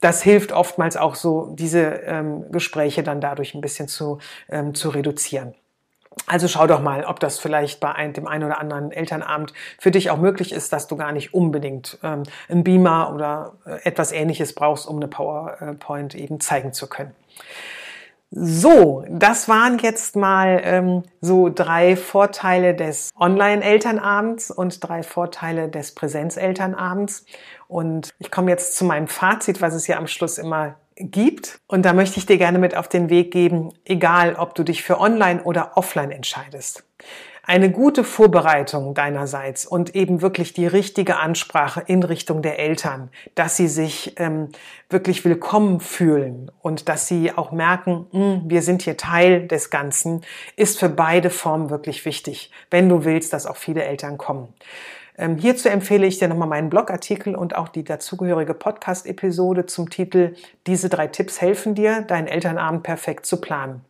das 0.00 0.22
hilft 0.22 0.52
oftmals 0.52 0.96
auch 0.96 1.14
so, 1.22 1.54
diese 1.54 1.80
ähm, 1.80 2.50
Gespräche 2.50 3.02
dann 3.02 3.20
dadurch 3.20 3.54
ein 3.54 3.60
bisschen 3.60 3.88
zu, 3.88 4.18
ähm, 4.48 4.74
zu 4.74 4.90
reduzieren. 4.90 5.54
Also 6.26 6.46
schau 6.46 6.66
doch 6.66 6.80
mal, 6.80 7.04
ob 7.04 7.20
das 7.20 7.38
vielleicht 7.38 7.80
bei 7.80 7.92
ein, 7.92 8.12
dem 8.12 8.26
einen 8.26 8.44
oder 8.44 8.60
anderen 8.60 8.92
Elternabend 8.92 9.52
für 9.78 9.90
dich 9.90 10.10
auch 10.10 10.18
möglich 10.18 10.52
ist, 10.52 10.72
dass 10.72 10.86
du 10.86 10.96
gar 10.96 11.12
nicht 11.12 11.32
unbedingt 11.34 11.98
ähm, 12.02 12.24
einen 12.48 12.64
Beamer 12.64 13.12
oder 13.14 13.54
äh, 13.64 13.88
etwas 13.88 14.12
ähnliches 14.12 14.54
brauchst, 14.54 14.86
um 14.86 14.96
eine 14.96 15.08
PowerPoint 15.08 16.14
eben 16.14 16.40
zeigen 16.40 16.72
zu 16.72 16.86
können. 16.86 17.14
So, 18.34 19.04
das 19.10 19.46
waren 19.50 19.78
jetzt 19.78 20.16
mal 20.16 20.58
ähm, 20.64 21.02
so 21.20 21.50
drei 21.50 21.96
Vorteile 21.96 22.74
des 22.74 23.10
Online-Elternabends 23.18 24.50
und 24.50 24.82
drei 24.86 25.02
Vorteile 25.02 25.68
des 25.68 25.94
Präsenzelternabends. 25.94 27.26
Und 27.68 28.10
ich 28.18 28.30
komme 28.30 28.50
jetzt 28.50 28.76
zu 28.76 28.86
meinem 28.86 29.06
Fazit, 29.06 29.60
was 29.60 29.74
es 29.74 29.86
ja 29.86 29.98
am 29.98 30.06
Schluss 30.06 30.38
immer 30.38 30.76
gibt. 30.96 31.60
Und 31.66 31.84
da 31.84 31.92
möchte 31.92 32.18
ich 32.18 32.26
dir 32.26 32.38
gerne 32.38 32.58
mit 32.58 32.76
auf 32.76 32.88
den 32.88 33.10
Weg 33.10 33.30
geben, 33.32 33.70
egal 33.84 34.34
ob 34.36 34.54
du 34.54 34.62
dich 34.62 34.82
für 34.82 35.00
Online 35.00 35.42
oder 35.42 35.76
Offline 35.76 36.10
entscheidest 36.10 36.84
eine 37.44 37.70
gute 37.70 38.04
Vorbereitung 38.04 38.94
deinerseits 38.94 39.66
und 39.66 39.96
eben 39.96 40.22
wirklich 40.22 40.52
die 40.52 40.66
richtige 40.66 41.16
Ansprache 41.16 41.82
in 41.84 42.02
Richtung 42.02 42.40
der 42.40 42.58
Eltern, 42.58 43.10
dass 43.34 43.56
sie 43.56 43.66
sich 43.66 44.14
ähm, 44.18 44.50
wirklich 44.88 45.24
willkommen 45.24 45.80
fühlen 45.80 46.50
und 46.60 46.88
dass 46.88 47.08
sie 47.08 47.32
auch 47.32 47.50
merken, 47.50 48.06
mh, 48.12 48.20
hm, 48.20 48.42
wir 48.46 48.62
sind 48.62 48.82
hier 48.82 48.96
Teil 48.96 49.48
des 49.48 49.70
Ganzen, 49.70 50.22
ist 50.56 50.78
für 50.78 50.88
beide 50.88 51.30
Formen 51.30 51.70
wirklich 51.70 52.04
wichtig, 52.04 52.52
wenn 52.70 52.88
du 52.88 53.04
willst, 53.04 53.32
dass 53.32 53.46
auch 53.46 53.56
viele 53.56 53.82
Eltern 53.82 54.18
kommen. 54.18 54.54
Ähm, 55.18 55.36
hierzu 55.36 55.68
empfehle 55.68 56.06
ich 56.06 56.18
dir 56.18 56.28
nochmal 56.28 56.48
meinen 56.48 56.70
Blogartikel 56.70 57.34
und 57.34 57.54
auch 57.54 57.68
die 57.68 57.84
dazugehörige 57.84 58.54
Podcast-Episode 58.54 59.66
zum 59.66 59.90
Titel 59.90 60.34
Diese 60.66 60.88
drei 60.88 61.06
Tipps 61.06 61.40
helfen 61.40 61.74
dir, 61.74 62.02
deinen 62.02 62.26
Elternabend 62.26 62.82
perfekt 62.82 63.26
zu 63.26 63.40
planen. 63.40 63.84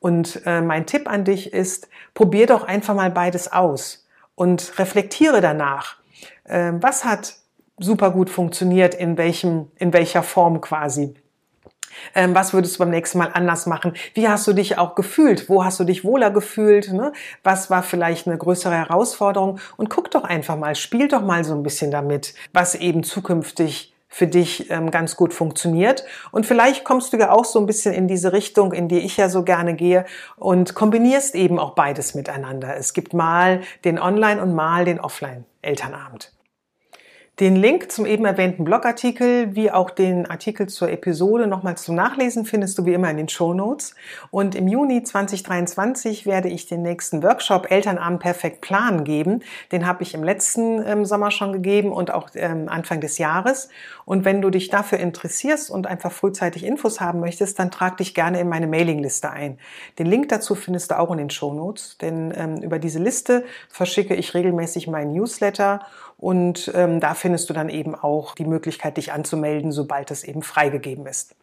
Und 0.00 0.42
äh, 0.46 0.60
mein 0.60 0.86
Tipp 0.86 1.08
an 1.08 1.24
dich 1.24 1.52
ist, 1.52 1.88
probier 2.14 2.46
doch 2.46 2.64
einfach 2.64 2.94
mal 2.94 3.10
beides 3.10 3.52
aus 3.52 4.06
und 4.34 4.78
reflektiere 4.78 5.40
danach. 5.40 5.96
Äh, 6.44 6.72
was 6.74 7.04
hat 7.04 7.36
super 7.78 8.10
gut 8.10 8.30
funktioniert, 8.30 8.94
in 8.94 9.16
welchem, 9.16 9.68
in 9.76 9.92
welcher 9.92 10.22
Form 10.22 10.60
quasi? 10.60 11.14
Ähm, 12.14 12.34
was 12.34 12.52
würdest 12.52 12.76
du 12.76 12.78
beim 12.80 12.90
nächsten 12.90 13.18
Mal 13.18 13.30
anders 13.32 13.66
machen? 13.66 13.94
Wie 14.14 14.28
hast 14.28 14.46
du 14.46 14.52
dich 14.52 14.78
auch 14.78 14.94
gefühlt? 14.94 15.48
Wo 15.48 15.64
hast 15.64 15.80
du 15.80 15.84
dich 15.84 16.04
wohler 16.04 16.30
gefühlt? 16.30 16.92
Ne? 16.92 17.12
Was 17.42 17.70
war 17.70 17.82
vielleicht 17.82 18.26
eine 18.26 18.38
größere 18.38 18.74
Herausforderung? 18.74 19.58
Und 19.76 19.90
guck 19.90 20.10
doch 20.10 20.24
einfach 20.24 20.56
mal, 20.56 20.74
spiel 20.74 21.08
doch 21.08 21.22
mal 21.22 21.44
so 21.44 21.54
ein 21.54 21.62
bisschen 21.62 21.90
damit, 21.90 22.34
was 22.52 22.74
eben 22.74 23.02
zukünftig 23.02 23.94
für 24.12 24.26
dich 24.26 24.68
ähm, 24.70 24.90
ganz 24.90 25.14
gut 25.16 25.32
funktioniert. 25.32 26.04
Und 26.32 26.44
vielleicht 26.44 26.84
kommst 26.84 27.12
du 27.12 27.16
ja 27.16 27.30
auch 27.30 27.44
so 27.44 27.60
ein 27.60 27.66
bisschen 27.66 27.94
in 27.94 28.08
diese 28.08 28.32
Richtung, 28.32 28.72
in 28.72 28.88
die 28.88 28.98
ich 28.98 29.16
ja 29.16 29.28
so 29.28 29.44
gerne 29.44 29.74
gehe 29.74 30.04
und 30.36 30.74
kombinierst 30.74 31.36
eben 31.36 31.60
auch 31.60 31.76
beides 31.76 32.14
miteinander. 32.14 32.76
Es 32.76 32.92
gibt 32.92 33.14
mal 33.14 33.60
den 33.84 34.00
Online- 34.00 34.42
und 34.42 34.52
mal 34.52 34.84
den 34.84 34.98
Offline-Elternabend. 34.98 36.32
Den 37.40 37.56
Link 37.56 37.90
zum 37.90 38.04
eben 38.04 38.26
erwähnten 38.26 38.64
Blogartikel 38.64 39.56
wie 39.56 39.70
auch 39.70 39.88
den 39.88 40.26
Artikel 40.26 40.68
zur 40.68 40.90
Episode 40.90 41.46
nochmals 41.46 41.84
zum 41.84 41.94
Nachlesen 41.94 42.44
findest 42.44 42.76
du 42.76 42.84
wie 42.84 42.92
immer 42.92 43.08
in 43.08 43.16
den 43.16 43.30
Show 43.30 43.54
Notes. 43.54 43.94
Und 44.30 44.54
im 44.54 44.68
Juni 44.68 45.02
2023 45.02 46.26
werde 46.26 46.50
ich 46.50 46.66
den 46.66 46.82
nächsten 46.82 47.22
Workshop 47.22 47.70
Elternabend 47.70 48.20
perfekt 48.20 48.60
planen 48.60 49.04
geben. 49.04 49.42
Den 49.72 49.86
habe 49.86 50.02
ich 50.02 50.12
im 50.12 50.22
letzten 50.22 50.86
ähm, 50.86 51.06
Sommer 51.06 51.30
schon 51.30 51.54
gegeben 51.54 51.92
und 51.92 52.12
auch 52.12 52.28
ähm, 52.34 52.68
Anfang 52.68 53.00
des 53.00 53.16
Jahres. 53.16 53.70
Und 54.04 54.26
wenn 54.26 54.42
du 54.42 54.50
dich 54.50 54.68
dafür 54.68 54.98
interessierst 54.98 55.70
und 55.70 55.86
einfach 55.86 56.12
frühzeitig 56.12 56.62
Infos 56.62 57.00
haben 57.00 57.20
möchtest, 57.20 57.58
dann 57.58 57.70
trag 57.70 57.96
dich 57.96 58.14
gerne 58.14 58.38
in 58.38 58.50
meine 58.50 58.66
Mailingliste 58.66 59.30
ein. 59.30 59.58
Den 59.98 60.08
Link 60.08 60.28
dazu 60.28 60.54
findest 60.54 60.90
du 60.90 60.98
auch 60.98 61.10
in 61.10 61.16
den 61.16 61.30
Show 61.30 61.54
Notes, 61.54 61.96
denn 62.02 62.34
ähm, 62.36 62.56
über 62.56 62.78
diese 62.78 62.98
Liste 62.98 63.44
verschicke 63.70 64.14
ich 64.14 64.34
regelmäßig 64.34 64.88
meinen 64.88 65.14
Newsletter 65.14 65.80
und 66.20 66.70
ähm, 66.74 67.00
da 67.00 67.14
findest 67.14 67.48
du 67.48 67.54
dann 67.54 67.68
eben 67.68 67.94
auch 67.94 68.34
die 68.34 68.44
Möglichkeit, 68.44 68.98
dich 68.98 69.12
anzumelden, 69.12 69.72
sobald 69.72 70.10
es 70.10 70.22
eben 70.22 70.42
freigegeben 70.42 71.06
ist. 71.06 71.34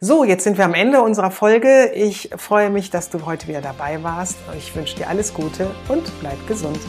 So, 0.00 0.24
jetzt 0.24 0.44
sind 0.44 0.58
wir 0.58 0.64
am 0.64 0.74
Ende 0.74 1.00
unserer 1.00 1.30
Folge. 1.30 1.92
Ich 1.94 2.30
freue 2.36 2.68
mich, 2.68 2.90
dass 2.90 3.08
du 3.08 3.24
heute 3.24 3.46
wieder 3.48 3.60
dabei 3.60 4.02
warst. 4.02 4.36
Ich 4.58 4.74
wünsche 4.74 4.96
dir 4.96 5.08
alles 5.08 5.32
Gute 5.32 5.70
und 5.88 6.10
bleib 6.20 6.46
gesund. 6.48 6.80